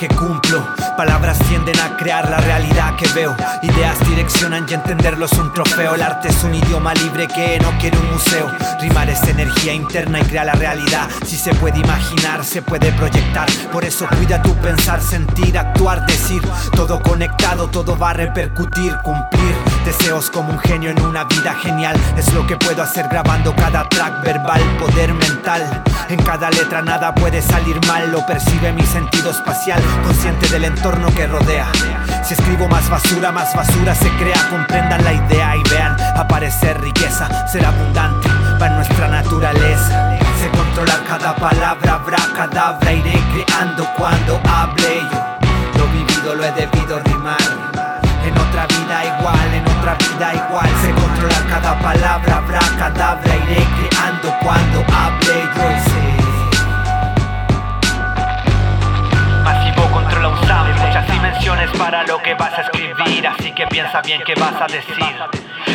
que 0.00 0.08
cumplo. 0.08 0.66
Palabras 0.96 1.38
tienden 1.40 1.78
a 1.78 1.94
crear 1.98 2.30
la 2.30 2.38
realidad 2.38 2.96
que 2.96 3.06
veo. 3.08 3.36
Ideas 3.60 3.98
direccionan 4.08 4.64
y 4.66 4.72
entenderlo 4.72 5.26
es 5.26 5.32
un 5.32 5.52
trofeo. 5.52 5.94
El 5.94 6.00
arte 6.00 6.28
es 6.28 6.42
un 6.42 6.54
idioma 6.54 6.94
libre 6.94 7.28
que 7.28 7.58
no 7.60 7.70
quiere 7.78 7.98
un 7.98 8.10
museo. 8.10 8.50
Rimar 8.80 9.10
es 9.10 9.22
energía 9.24 9.74
interna 9.74 10.20
y 10.20 10.22
crea 10.22 10.44
la 10.44 10.54
realidad. 10.54 11.06
Si 11.26 11.36
se 11.36 11.52
puede 11.54 11.80
imaginar, 11.80 12.42
se 12.44 12.62
puede 12.62 12.92
proyectar. 12.92 13.46
Por 13.70 13.84
eso 13.84 14.06
cuida 14.16 14.40
tu 14.40 14.54
pensar, 14.56 15.02
sentir, 15.02 15.58
actuar, 15.58 16.06
decir. 16.06 16.40
Todo 16.74 17.02
conectado, 17.02 17.68
todo 17.68 17.98
va 17.98 18.10
a 18.10 18.14
repercutir, 18.14 18.96
cumplir. 19.04 19.54
Deseos 19.84 20.30
como 20.30 20.50
un 20.50 20.60
genio 20.60 20.90
en 20.90 21.02
una 21.02 21.24
vida 21.24 21.54
genial. 21.62 21.94
Es 22.16 22.32
lo 22.32 22.46
que 22.46 22.56
puedo 22.56 22.82
hacer 22.82 23.06
grabando 23.08 23.54
cada 23.54 23.86
track 23.86 24.22
verbal, 24.22 24.62
poder 24.78 25.12
mental. 25.12 25.82
En 26.08 26.20
cada 26.24 26.50
letra 26.50 26.82
nada 26.82 27.14
puede 27.14 27.40
salir 27.40 27.78
mal, 27.86 28.10
lo 28.10 28.26
percibe 28.26 28.72
mi 28.72 28.82
sentido 28.82 29.30
espacial, 29.30 29.80
consciente 30.04 30.48
del 30.48 30.64
entorno 30.64 31.08
que 31.14 31.26
rodea. 31.26 31.66
Si 32.24 32.34
escribo 32.34 32.68
más 32.68 32.88
basura, 32.88 33.32
más 33.32 33.54
basura 33.54 33.94
se 33.94 34.08
crea, 34.10 34.36
comprendan 34.50 35.02
la 35.04 35.12
idea 35.12 35.56
y 35.56 35.62
vean 35.70 35.96
aparecer 36.16 36.80
riqueza, 36.80 37.48
ser 37.48 37.64
abundante, 37.64 38.28
en 38.64 38.76
nuestra 38.76 39.08
naturaleza. 39.08 40.18
Se 40.40 40.48
controlar 40.50 41.02
cada 41.08 41.34
palabra, 41.36 41.94
habrá 41.94 42.18
cadabra, 42.34 42.92
iré 42.92 43.18
creando 43.32 43.86
cuando 43.96 44.40
hable 44.48 45.00
yo. 45.10 45.78
Lo 45.78 45.86
vivido 45.88 46.34
lo 46.34 46.44
he 46.44 46.52
debido 46.52 47.00
rimar. 47.00 47.70
En 48.24 48.36
otra 48.36 48.66
vida 48.66 49.18
igual, 49.18 49.54
en 49.54 49.66
otra 49.78 49.94
vida 49.94 50.34
igual 50.34 50.68
Se 50.82 50.90
controla 50.92 51.40
cada 51.48 51.78
palabra, 51.80 52.36
habrá 52.36 52.60
cadabra 52.78 53.34
Iré 53.34 53.66
creando 53.78 54.34
cuando 54.42 54.84
Para 61.78 62.04
lo 62.06 62.18
que 62.18 62.34
vas 62.34 62.52
a 62.52 62.60
escribir 62.62 63.26
Así 63.26 63.52
que 63.52 63.66
piensa 63.66 64.02
bien 64.02 64.20
qué 64.26 64.34
vas 64.34 64.60
a 64.60 64.66
decir. 64.66 65.16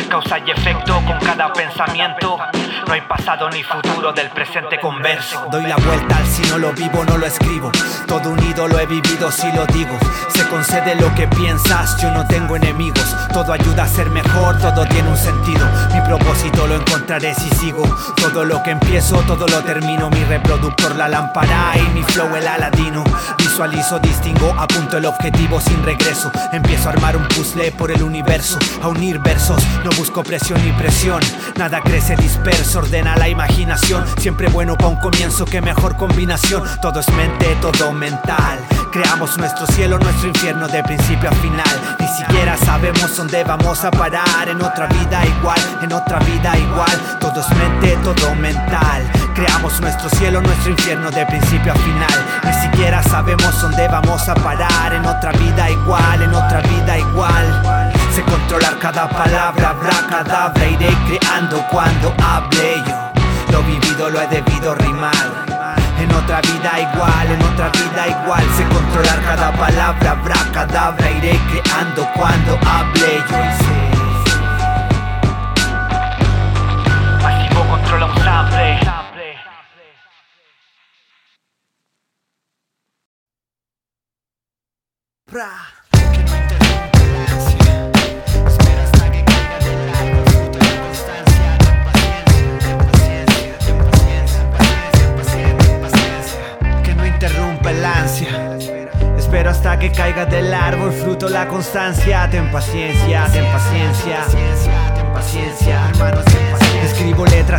Causa 0.08 0.38
y 0.38 0.50
efecto 0.50 1.02
con 1.04 1.18
cada 1.18 1.52
pensamiento 1.52 2.38
No 2.86 2.92
hay 2.92 3.00
pasado 3.00 3.50
ni 3.50 3.62
futuro 3.64 4.12
del 4.12 4.30
presente 4.30 4.78
converso. 4.78 5.48
Doy 5.50 5.64
la 5.64 5.76
vuelta 5.76 6.16
al 6.18 6.26
si 6.26 6.42
no 6.50 6.58
lo 6.58 6.72
vivo 6.72 7.04
no 7.04 7.18
lo 7.18 7.26
escribo. 7.26 7.72
Todo 8.06 8.30
unido 8.30 8.68
lo 8.68 8.78
he 8.78 8.86
vivido 8.86 9.30
si 9.32 9.50
lo 9.52 9.66
digo. 9.66 9.98
Se 10.28 10.46
concede 10.48 10.94
lo 10.94 11.12
que 11.14 11.26
piensas, 11.26 12.00
yo 12.00 12.10
no 12.12 12.26
tengo 12.26 12.54
enemigos. 12.54 13.16
Todo 13.32 13.52
ayuda 13.52 13.84
a 13.84 13.88
ser 13.88 14.08
mejor, 14.10 14.58
todo 14.58 14.86
tiene 14.86 15.08
un 15.08 15.16
sentido. 15.16 15.66
Mi 15.92 16.00
propósito 16.02 16.66
lo 16.66 16.76
encontraré 16.76 17.34
si 17.34 17.50
sigo. 17.56 17.82
Todo 18.16 18.44
lo 18.44 18.62
que 18.62 18.70
empiezo, 18.70 19.16
todo 19.22 19.46
lo 19.48 19.62
termino. 19.64 20.08
Mi 20.10 20.24
reproductor, 20.24 20.94
la 20.94 21.08
lámpara 21.08 21.72
y 21.76 21.88
mi 21.90 22.02
flow 22.04 22.36
el 22.36 22.46
aladino. 22.46 23.02
Visualizo, 23.38 23.98
distingo, 23.98 24.54
apunto 24.58 24.98
el 24.98 25.06
objetivo 25.06 25.60
sin 25.60 25.82
regreso. 25.82 26.30
Empiezo 26.52 26.88
a 26.88 26.92
armar 26.92 27.16
un 27.16 27.26
puzzle 27.28 27.72
por 27.72 27.90
el 27.90 28.02
universo 28.02 28.58
A 28.82 28.88
unir 28.88 29.18
versos, 29.18 29.62
no 29.84 29.90
busco 29.96 30.22
presión 30.22 30.62
ni 30.64 30.72
presión 30.72 31.20
Nada 31.56 31.80
crece 31.80 32.16
disperso, 32.16 32.75
ordena 32.76 33.16
la 33.16 33.28
imaginación. 33.28 34.04
Siempre 34.18 34.48
bueno 34.48 34.76
para 34.76 34.88
un 34.88 34.96
comienzo, 34.96 35.44
que 35.44 35.60
mejor 35.60 35.96
combinación. 35.96 36.62
Todo 36.80 37.00
es 37.00 37.08
mente, 37.12 37.56
todo 37.60 37.92
mental. 37.92 38.58
Creamos 38.92 39.36
nuestro 39.38 39.66
cielo, 39.66 39.98
nuestro 39.98 40.28
infierno 40.28 40.68
de 40.68 40.82
principio 40.82 41.30
a 41.30 41.32
final. 41.32 41.96
Ni 41.98 42.08
siquiera 42.08 42.56
sabemos 42.56 43.16
dónde 43.16 43.44
vamos 43.44 43.84
a 43.84 43.90
parar. 43.90 44.48
En 44.48 44.62
otra 44.62 44.86
vida 44.86 45.24
igual, 45.24 45.60
en 45.82 45.92
otra 45.92 46.18
vida 46.20 46.56
igual. 46.56 47.18
Todo 47.20 47.40
es 47.40 47.48
mente, 47.56 47.96
todo 48.04 48.34
mental. 48.34 49.10
Creamos 49.34 49.80
nuestro 49.80 50.08
cielo, 50.10 50.40
nuestro 50.40 50.70
infierno 50.70 51.10
de 51.10 51.26
principio 51.26 51.72
a 51.72 51.76
final. 51.76 52.42
Ni 52.44 52.52
siquiera 52.52 53.02
sabemos 53.02 53.60
dónde 53.60 53.88
vamos 53.88 54.28
a 54.28 54.34
parar. 54.34 54.94
En 54.94 55.04
otra 55.04 55.32
vida 55.32 55.70
igual, 55.70 56.22
en 56.22 56.34
otra 56.34 56.60
vida 56.60 56.98
igual 56.98 57.85
cada 58.92 59.08
palabra, 59.08 59.70
habrá 59.70 60.06
cadabra 60.08 60.64
Iré 60.64 60.94
creando 61.08 61.60
cuando 61.72 62.14
hable 62.22 62.84
yo. 62.86 62.94
Lo 63.50 63.62
vivido 63.64 64.10
lo 64.10 64.20
he 64.20 64.28
debido 64.28 64.76
rimar. 64.76 65.26
En 65.98 66.12
otra 66.14 66.40
vida 66.40 66.70
igual, 66.78 67.26
en 67.28 67.42
otra 67.42 67.68
vida 67.70 68.06
igual. 68.06 68.44
Sé 68.56 68.62
controlar 68.68 69.20
cada 69.22 69.50
palabra, 69.52 70.12
habrá 70.12 70.36
cadabra 70.52 71.10
Iré 71.10 71.36
creando 71.50 72.08
cuando 72.14 72.58
hable 72.64 73.24
Yo. 73.28 73.36
Hice 73.44 73.76
Pasivo 77.20 77.66
controla 77.68 78.06
un 78.06 78.14
sable 78.22 79.05
constancia. 101.56 102.28
Ten 102.30 102.50
paciencia, 102.50 103.24
ten 103.32 103.46
paciencia, 103.50 104.26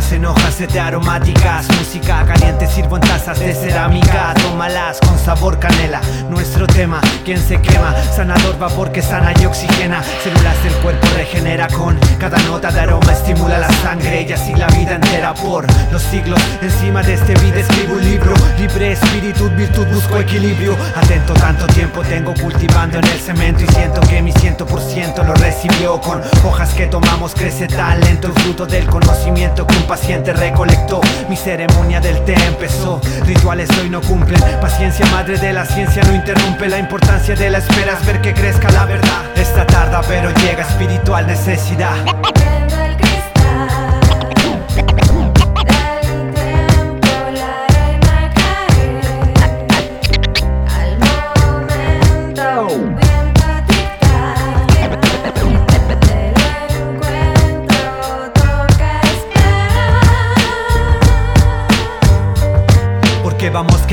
Letras 0.08 0.12
en 0.12 0.26
hojas 0.26 0.58
de 0.58 0.80
aromáticas, 0.80 1.68
música 1.78 2.24
caliente 2.24 2.66
sirvo 2.66 2.96
en 2.96 3.02
tazas 3.02 3.38
de 3.38 3.54
cerámica. 3.54 4.34
Tómalas 4.42 4.98
con 5.00 5.18
sabor 5.18 5.58
canela. 5.58 6.00
Nuestro 6.30 6.66
tema, 6.66 7.00
quien 7.24 7.38
se 7.38 7.60
quema, 7.60 7.94
sanador 8.14 8.60
va 8.60 8.68
porque 8.68 9.02
sana 9.02 9.32
y 9.40 9.46
oxigena. 9.46 10.02
Células 10.22 10.62
del 10.62 10.72
cuerpo 10.74 11.06
regenera 11.16 11.68
con 11.68 11.98
cada 12.18 12.38
nota 12.44 12.70
de 12.70 12.80
aroma, 12.80 13.12
estimula 13.12 13.58
la 13.58 13.70
sangre 13.82 14.26
y 14.28 14.32
así 14.32 14.54
la 14.54 14.66
vida 14.68 14.96
entera 14.96 15.34
por 15.34 15.66
los 15.92 16.02
siglos. 16.02 16.40
Encima 16.62 17.02
de 17.02 17.14
este 17.14 17.34
vida 17.34 17.60
escribo 17.60 17.94
un 17.94 18.04
libro, 18.04 18.34
libre 18.58 18.92
espíritu, 18.92 19.48
virtud, 19.50 19.86
busco 19.88 20.18
equilibrio. 20.18 20.76
Atento, 20.96 21.34
tanto 21.34 21.66
tiempo 21.68 22.02
tengo 22.02 22.34
cultivando 22.34 22.98
en 22.98 23.04
el 23.04 23.18
cemento 23.18 23.64
y 23.64 23.66
siento 23.68 24.00
que 24.02 24.22
mi 24.22 24.32
ciento 24.32 24.66
por 24.66 24.80
ciento 24.80 25.22
lo 25.22 25.34
recibió 25.34 26.00
con 26.00 26.20
hojas 26.44 26.72
que 26.74 26.86
tomamos, 26.86 27.34
crece 27.34 27.66
tan 27.66 28.00
lento 28.00 28.28
el 28.28 28.32
fruto 28.34 28.66
del 28.66 28.86
conocimiento 28.86 29.66
que 29.66 29.76
paciente 29.98 30.32
recolectó. 30.32 31.00
Mi 31.28 31.36
ceremonia 31.36 32.00
del 32.00 32.24
té 32.24 32.34
empezó, 32.46 33.00
rituales 33.24 33.68
hoy 33.78 33.90
no 33.90 34.00
cumplen. 34.00 34.40
Paciencia, 34.60 35.04
madre 35.06 35.36
de 35.38 35.52
la 35.52 35.66
ciencia, 35.66 36.02
no 36.04 36.14
interrumpe 36.14 36.68
la 36.68 36.78
importancia 36.78 37.34
de 37.34 37.50
la 37.50 37.58
espera, 37.58 37.98
es 38.00 38.06
ver 38.06 38.20
que 38.20 38.32
crezca 38.32 38.70
la 38.70 38.84
verdad. 38.86 39.24
Esta 39.34 39.66
tarda, 39.66 40.00
pero 40.06 40.30
llega 40.30 40.62
espiritual 40.62 41.26
necesidad. 41.26 41.96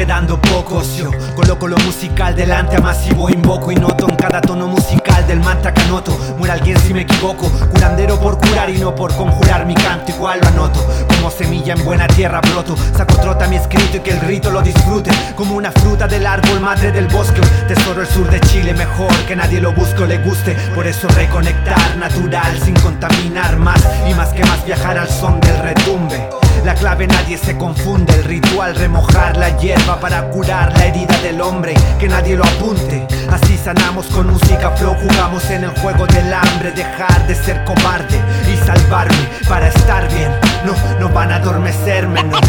Quedando 0.05 0.39
pocos 0.39 0.95
Yo 0.97 1.09
coloco 1.35 1.67
lo 1.67 1.77
musical 1.77 2.35
delante 2.35 2.75
a 2.75 2.79
masivo 2.79 3.27
Invoco 3.29 3.71
y 3.71 3.75
noto 3.75 4.07
en 4.07 4.15
cada 4.15 4.39
tono 4.39 4.67
musical 4.67 5.25
del 5.27 5.39
mantra 5.39 5.73
que 5.73 5.81
anoto. 5.81 6.15
Muera 6.37 6.53
alguien 6.53 6.77
si 6.79 6.93
me 6.93 7.01
equivoco 7.01 7.49
Curandero 7.71 8.19
por 8.19 8.37
curar 8.37 8.69
y 8.69 8.77
no 8.77 8.93
por 8.93 9.15
conjurar 9.15 9.65
Mi 9.65 9.73
canto 9.73 10.11
igual 10.11 10.39
lo 10.41 10.47
anoto. 10.47 10.79
Como 11.07 11.31
semilla 11.31 11.73
en 11.73 11.83
buena 11.83 12.07
tierra 12.07 12.39
broto 12.41 12.75
Saco 12.95 13.15
trota 13.15 13.47
mi 13.47 13.55
escrito 13.55 13.97
y 13.97 13.99
que 14.01 14.11
el 14.11 14.19
grito 14.19 14.51
lo 14.51 14.61
disfrute. 14.61 15.09
Como 15.35 15.55
una 15.55 15.71
fruta 15.71 16.07
del 16.07 16.25
árbol, 16.25 16.59
madre 16.59 16.91
del 16.91 17.07
bosque 17.07 17.41
Tesoro 17.67 18.01
el 18.01 18.07
sur 18.07 18.29
de 18.29 18.39
Chile, 18.41 18.73
mejor 18.73 19.11
que 19.27 19.35
nadie 19.35 19.59
lo 19.59 19.73
busque 19.73 20.03
o 20.03 20.05
le 20.05 20.19
guste. 20.19 20.53
Por 20.75 20.85
eso 20.85 21.07
reconectar 21.09 21.97
natural 21.97 22.59
sin 22.63 22.75
contaminar 22.75 23.57
más 23.57 23.81
Y 24.07 24.13
más 24.13 24.29
que 24.29 24.45
más 24.45 24.63
viajar 24.65 24.99
al 24.99 25.09
son 25.09 25.39
del 25.39 25.57
retumbe 25.59 26.44
la 26.63 26.73
clave 26.75 27.07
nadie 27.07 27.37
se 27.37 27.57
confunde, 27.57 28.13
el 28.13 28.23
ritual 28.23 28.75
remojar 28.75 29.37
la 29.37 29.57
hierba 29.57 29.99
para 29.99 30.29
curar 30.29 30.71
la 30.77 30.85
herida 30.85 31.17
del 31.21 31.41
hombre, 31.41 31.73
que 31.99 32.07
nadie 32.07 32.35
lo 32.35 32.43
apunte. 32.43 33.05
Así 33.31 33.57
sanamos 33.57 34.07
con 34.07 34.27
música 34.27 34.71
flow, 34.71 34.95
jugamos 34.95 35.49
en 35.49 35.63
el 35.63 35.71
juego 35.79 36.05
del 36.07 36.33
hambre, 36.33 36.71
dejar 36.71 37.27
de 37.27 37.35
ser 37.35 37.63
cobarde 37.65 38.19
y 38.51 38.57
salvarme 38.65 39.29
para 39.47 39.67
estar 39.67 40.07
bien. 40.13 40.31
No, 40.65 40.73
no 40.99 41.09
van 41.13 41.31
a 41.31 41.35
adormecerme, 41.37 42.23
no. 42.23 42.39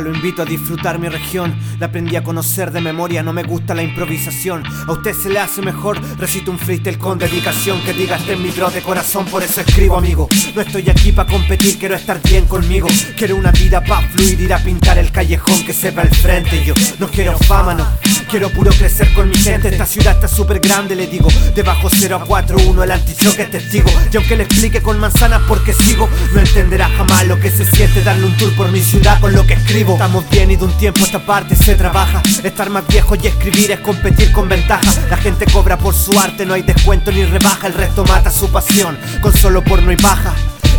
Lo 0.00 0.12
invito 0.12 0.42
a 0.42 0.44
disfrutar 0.44 0.98
mi 0.98 1.08
región. 1.08 1.54
La 1.78 1.86
aprendí 1.86 2.16
a 2.16 2.24
conocer 2.24 2.70
de 2.70 2.80
memoria, 2.80 3.22
no 3.22 3.32
me 3.32 3.42
gusta 3.42 3.74
la 3.74 3.82
improvisación. 3.82 4.62
A 4.86 4.92
usted 4.92 5.14
se 5.14 5.28
le 5.28 5.38
hace 5.38 5.62
mejor, 5.62 6.00
recito 6.18 6.50
un 6.50 6.58
freestyle 6.58 6.98
con 6.98 7.18
dedicación. 7.18 7.80
Que 7.82 7.92
diga 7.92 8.16
este 8.16 8.36
mi 8.36 8.50
bro 8.50 8.70
de 8.70 8.82
corazón, 8.82 9.26
por 9.26 9.42
eso 9.42 9.60
escribo, 9.60 9.96
amigo. 9.96 10.28
No 10.54 10.62
estoy 10.62 10.88
aquí 10.88 11.12
para 11.12 11.30
competir, 11.30 11.78
quiero 11.78 11.94
estar 11.94 12.20
bien 12.22 12.46
conmigo. 12.46 12.88
Quiero 13.16 13.36
una 13.36 13.52
vida 13.52 13.82
pa' 13.84 14.02
fluir, 14.08 14.40
ir 14.40 14.54
a 14.54 14.58
pintar 14.58 14.98
el 14.98 15.10
callejón 15.12 15.64
que 15.64 15.72
sepa 15.72 16.02
el 16.02 16.14
frente. 16.14 16.64
Yo 16.64 16.74
no 16.98 17.08
quiero 17.08 17.36
fama, 17.38 17.74
no. 17.74 17.86
Quiero 18.32 18.48
puro 18.48 18.70
crecer 18.70 19.12
con 19.12 19.28
mi 19.28 19.36
gente. 19.36 19.68
Esta 19.68 19.84
ciudad 19.84 20.14
está 20.14 20.26
súper 20.26 20.58
grande, 20.58 20.96
le 20.96 21.06
digo. 21.06 21.28
De 21.54 21.62
bajo 21.62 21.90
0 21.90 22.16
a 22.16 22.24
4, 22.24 22.56
1, 22.66 22.82
el 22.82 22.90
antichoque 22.90 23.42
es 23.42 23.50
testigo. 23.50 23.90
Y 24.10 24.16
aunque 24.16 24.36
le 24.36 24.44
explique 24.44 24.80
con 24.80 24.98
manzanas 24.98 25.42
porque 25.46 25.74
sigo, 25.74 26.08
no 26.32 26.40
entenderá 26.40 26.88
jamás 26.96 27.26
lo 27.26 27.38
que 27.38 27.50
se 27.50 27.66
siente 27.66 28.02
darle 28.02 28.24
un 28.24 28.34
tour 28.38 28.50
por 28.56 28.72
mi 28.72 28.80
ciudad 28.80 29.20
con 29.20 29.34
lo 29.34 29.46
que 29.46 29.52
escribo. 29.52 29.92
Estamos 29.92 30.24
bien 30.30 30.50
y 30.50 30.56
de 30.56 30.64
un 30.64 30.72
tiempo 30.78 31.04
esta 31.04 31.18
parte 31.18 31.54
se 31.54 31.74
trabaja. 31.74 32.22
Estar 32.42 32.70
más 32.70 32.86
viejo 32.86 33.16
y 33.22 33.26
escribir 33.26 33.70
es 33.70 33.80
competir 33.80 34.32
con 34.32 34.48
ventaja. 34.48 34.90
La 35.10 35.18
gente 35.18 35.44
cobra 35.52 35.76
por 35.76 35.94
su 35.94 36.18
arte, 36.18 36.46
no 36.46 36.54
hay 36.54 36.62
descuento 36.62 37.12
ni 37.12 37.26
rebaja. 37.26 37.66
El 37.66 37.74
resto 37.74 38.02
mata 38.06 38.30
su 38.30 38.50
pasión 38.50 38.96
con 39.20 39.36
solo 39.36 39.62
porno 39.62 39.92
y 39.92 39.96
paja. 39.96 40.32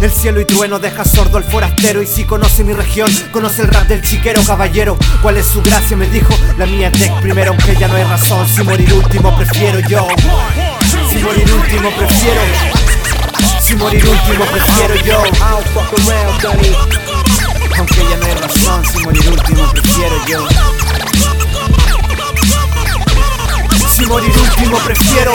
El 0.03 0.11
cielo 0.11 0.41
y 0.41 0.45
trueno 0.45 0.79
deja 0.79 1.05
sordo 1.05 1.37
al 1.37 1.45
forastero 1.45 2.01
Y 2.01 2.07
si 2.07 2.25
conoce 2.25 2.65
mi 2.65 2.73
región, 2.73 3.09
conoce 3.31 3.61
el 3.61 3.69
rap 3.69 3.87
del 3.87 4.01
chiquero 4.01 4.43
caballero. 4.43 4.97
¿Cuál 5.21 5.37
es 5.37 5.45
su 5.45 5.61
gracia? 5.61 5.95
Me 5.95 6.07
dijo, 6.07 6.33
la 6.57 6.65
mía 6.65 6.91
es 6.93 7.09
primero 7.21 7.51
Aunque 7.51 7.73
ya 7.77 7.87
no 7.87 7.95
hay 7.95 8.03
razón, 8.03 8.45
si 8.49 8.63
morir 8.63 8.91
último 8.91 9.33
prefiero 9.37 9.79
yo. 9.87 10.05
Si 11.09 11.19
morir 11.19 11.49
último 11.53 11.89
prefiero. 11.91 12.41
Si 13.61 13.75
morir 13.75 14.05
último 14.05 14.45
prefiero 14.45 14.95
yo. 15.05 15.23
Aunque 17.77 17.95
ya 18.09 18.17
no 18.17 18.25
hay 18.25 18.33
razón, 18.33 18.85
si 18.85 19.03
morir 19.05 19.29
último 19.29 19.71
prefiero 19.71 20.27
yo. 20.27 20.47
Si 23.95 24.05
morir 24.05 24.33
último 24.37 24.77
prefiero 24.79 25.33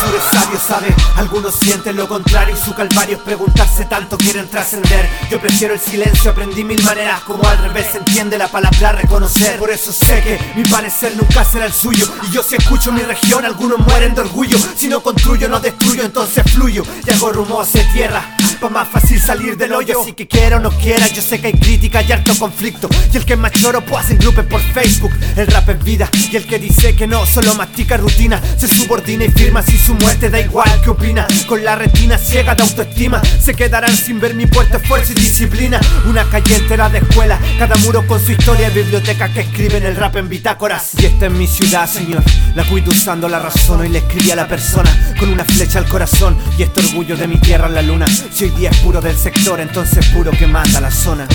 sur 0.00 0.14
es 0.14 0.60
sabe 0.66 0.94
Algunos 1.16 1.54
sienten 1.54 1.96
lo 1.96 2.08
contrario 2.08 2.54
y 2.54 2.64
su 2.64 2.74
calvario 2.74 3.16
es 3.16 3.22
preguntarse 3.22 3.84
tanto 3.84 4.16
quieren 4.16 4.48
trascender. 4.48 5.08
Yo 5.30 5.40
prefiero 5.40 5.74
el 5.74 5.80
silencio, 5.80 6.30
aprendí 6.30 6.64
mil 6.64 6.82
maneras 6.82 7.20
como 7.20 7.46
al 7.46 7.58
revés 7.58 7.94
entiende 7.94 8.38
la 8.38 8.48
palabra 8.48 8.92
reconocer. 8.92 9.58
Por 9.58 9.70
eso 9.70 9.92
sé 9.92 10.22
que 10.22 10.38
mi 10.56 10.64
parecer 10.64 11.16
nunca 11.16 11.44
será 11.44 11.66
el 11.66 11.72
suyo. 11.72 12.06
Y 12.28 12.32
yo 12.32 12.42
si 12.42 12.56
escucho 12.56 12.92
mi 12.92 13.02
región, 13.02 13.44
algunos 13.44 13.78
mueren 13.78 14.14
de 14.14 14.22
orgullo. 14.22 14.58
Si 14.76 14.88
no 14.88 15.02
construyo, 15.02 15.48
no 15.48 15.60
destruyo, 15.60 16.04
entonces 16.04 16.44
fluyo. 16.50 16.82
Y 17.06 17.12
hago 17.12 17.32
rumbo 17.32 17.60
hacia 17.60 17.90
tierra. 17.92 18.39
Pa' 18.60 18.68
más 18.68 18.88
fácil 18.88 19.18
salir 19.18 19.56
del 19.56 19.72
hoyo. 19.72 20.02
Así 20.02 20.12
que 20.12 20.28
quiera 20.28 20.58
o 20.58 20.60
no 20.60 20.70
quiera, 20.70 21.06
yo 21.08 21.22
sé 21.22 21.40
que 21.40 21.46
hay 21.46 21.52
crítica 21.54 22.02
y 22.02 22.12
harto 22.12 22.34
conflicto. 22.38 22.90
Y 23.10 23.16
el 23.16 23.24
que 23.24 23.34
más 23.34 23.52
choro 23.52 23.80
pues 23.80 24.04
hacen 24.04 24.18
grupos 24.18 24.44
por 24.44 24.60
Facebook. 24.60 25.12
El 25.34 25.46
rap 25.46 25.70
es 25.70 25.82
vida 25.82 26.10
Y 26.30 26.36
el 26.36 26.46
que 26.46 26.58
dice 26.58 26.94
que 26.94 27.06
no, 27.06 27.24
solo 27.24 27.54
mastica 27.54 27.96
rutina. 27.96 28.38
Se 28.58 28.68
subordina 28.68 29.24
y 29.24 29.30
firma 29.30 29.62
si 29.62 29.78
su 29.78 29.94
muerte 29.94 30.28
da 30.28 30.40
igual 30.40 30.68
¿Qué 30.84 30.90
opina? 30.90 31.26
Con 31.46 31.64
la 31.64 31.74
retina 31.74 32.18
ciega 32.18 32.54
de 32.54 32.62
autoestima 32.62 33.22
Se 33.40 33.54
quedarán 33.54 33.96
sin 33.96 34.20
ver 34.20 34.34
mi 34.34 34.46
puerto 34.46 34.76
esfuerzo 34.76 35.12
y 35.12 35.14
disciplina. 35.14 35.80
Una 36.04 36.24
calle 36.24 36.56
entera 36.56 36.90
de 36.90 36.98
escuela 36.98 37.38
Cada 37.58 37.76
muro 37.76 38.06
con 38.06 38.20
su 38.22 38.32
historia 38.32 38.68
y 38.68 38.74
biblioteca 38.74 39.32
que 39.32 39.40
escriben 39.40 39.84
el 39.84 39.96
rap 39.96 40.16
en 40.16 40.28
bitácoras. 40.28 40.90
Y 40.98 41.06
esta 41.06 41.26
es 41.26 41.32
mi 41.32 41.46
ciudad, 41.46 41.88
señor 41.88 42.22
La 42.54 42.64
cuido 42.64 42.90
usando 42.90 43.26
la 43.26 43.38
razón. 43.38 43.80
Hoy 43.80 43.88
le 43.88 44.00
escribí 44.00 44.30
a 44.32 44.36
la 44.36 44.46
persona 44.46 45.14
Con 45.18 45.30
una 45.30 45.46
flecha 45.46 45.78
al 45.78 45.86
corazón. 45.86 46.36
Y 46.58 46.62
este 46.62 46.80
orgullo 46.80 47.16
de 47.16 47.26
mi 47.26 47.38
tierra 47.38 47.66
en 47.66 47.74
la 47.74 47.82
luna 47.82 48.04
hoy 48.50 48.60
día 48.60 48.70
es 48.70 48.78
puro 48.78 49.00
del 49.00 49.16
sector 49.16 49.60
Entonces 49.60 50.06
puro 50.06 50.30
que 50.30 50.46
manda 50.46 50.80
la 50.80 50.90
zona. 50.90 51.26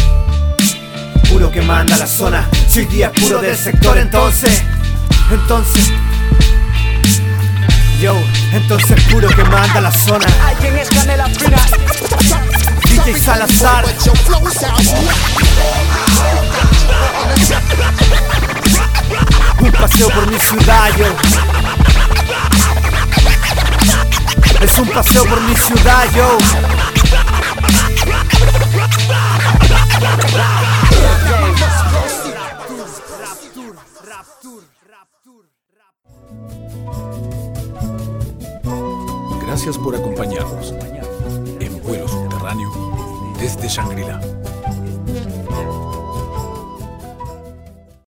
Puro 1.29 1.51
que 1.51 1.61
manda 1.61 1.97
la 1.97 2.07
zona. 2.07 2.47
Si 2.67 2.79
hoy 2.79 2.85
día 2.85 3.11
es 3.13 3.21
puro 3.21 3.41
del 3.41 3.57
sector 3.57 3.97
Entonces 3.97 4.63
Entonces. 5.31 5.91
Yo, 7.99 8.13
entonces 8.51 9.01
puro 9.09 9.29
que 9.29 9.43
manda 9.45 9.79
la 9.81 9.91
zona. 9.91 10.25
Alguien 10.45 10.77
es 10.77 10.89
canela 10.89 11.27
fina. 11.27 11.57
DJ 12.83 13.19
Salazar. 13.19 13.85
Un 19.59 19.71
paseo 19.71 20.09
por 20.09 20.29
mi 20.29 20.37
ciudad, 20.37 20.89
yo. 20.97 21.05
Es 24.61 24.77
un 24.77 24.89
paseo 24.89 25.25
por 25.25 25.41
mi 25.41 25.55
ciudad, 25.55 26.03
yo 26.13 26.84
Gracias 39.41 39.77
por 39.77 39.95
acompañarnos 39.95 40.73
en 41.59 41.81
vuelo 41.81 42.07
subterráneo 42.07 42.69
desde 43.39 43.67
Shangri-La. 43.67 44.44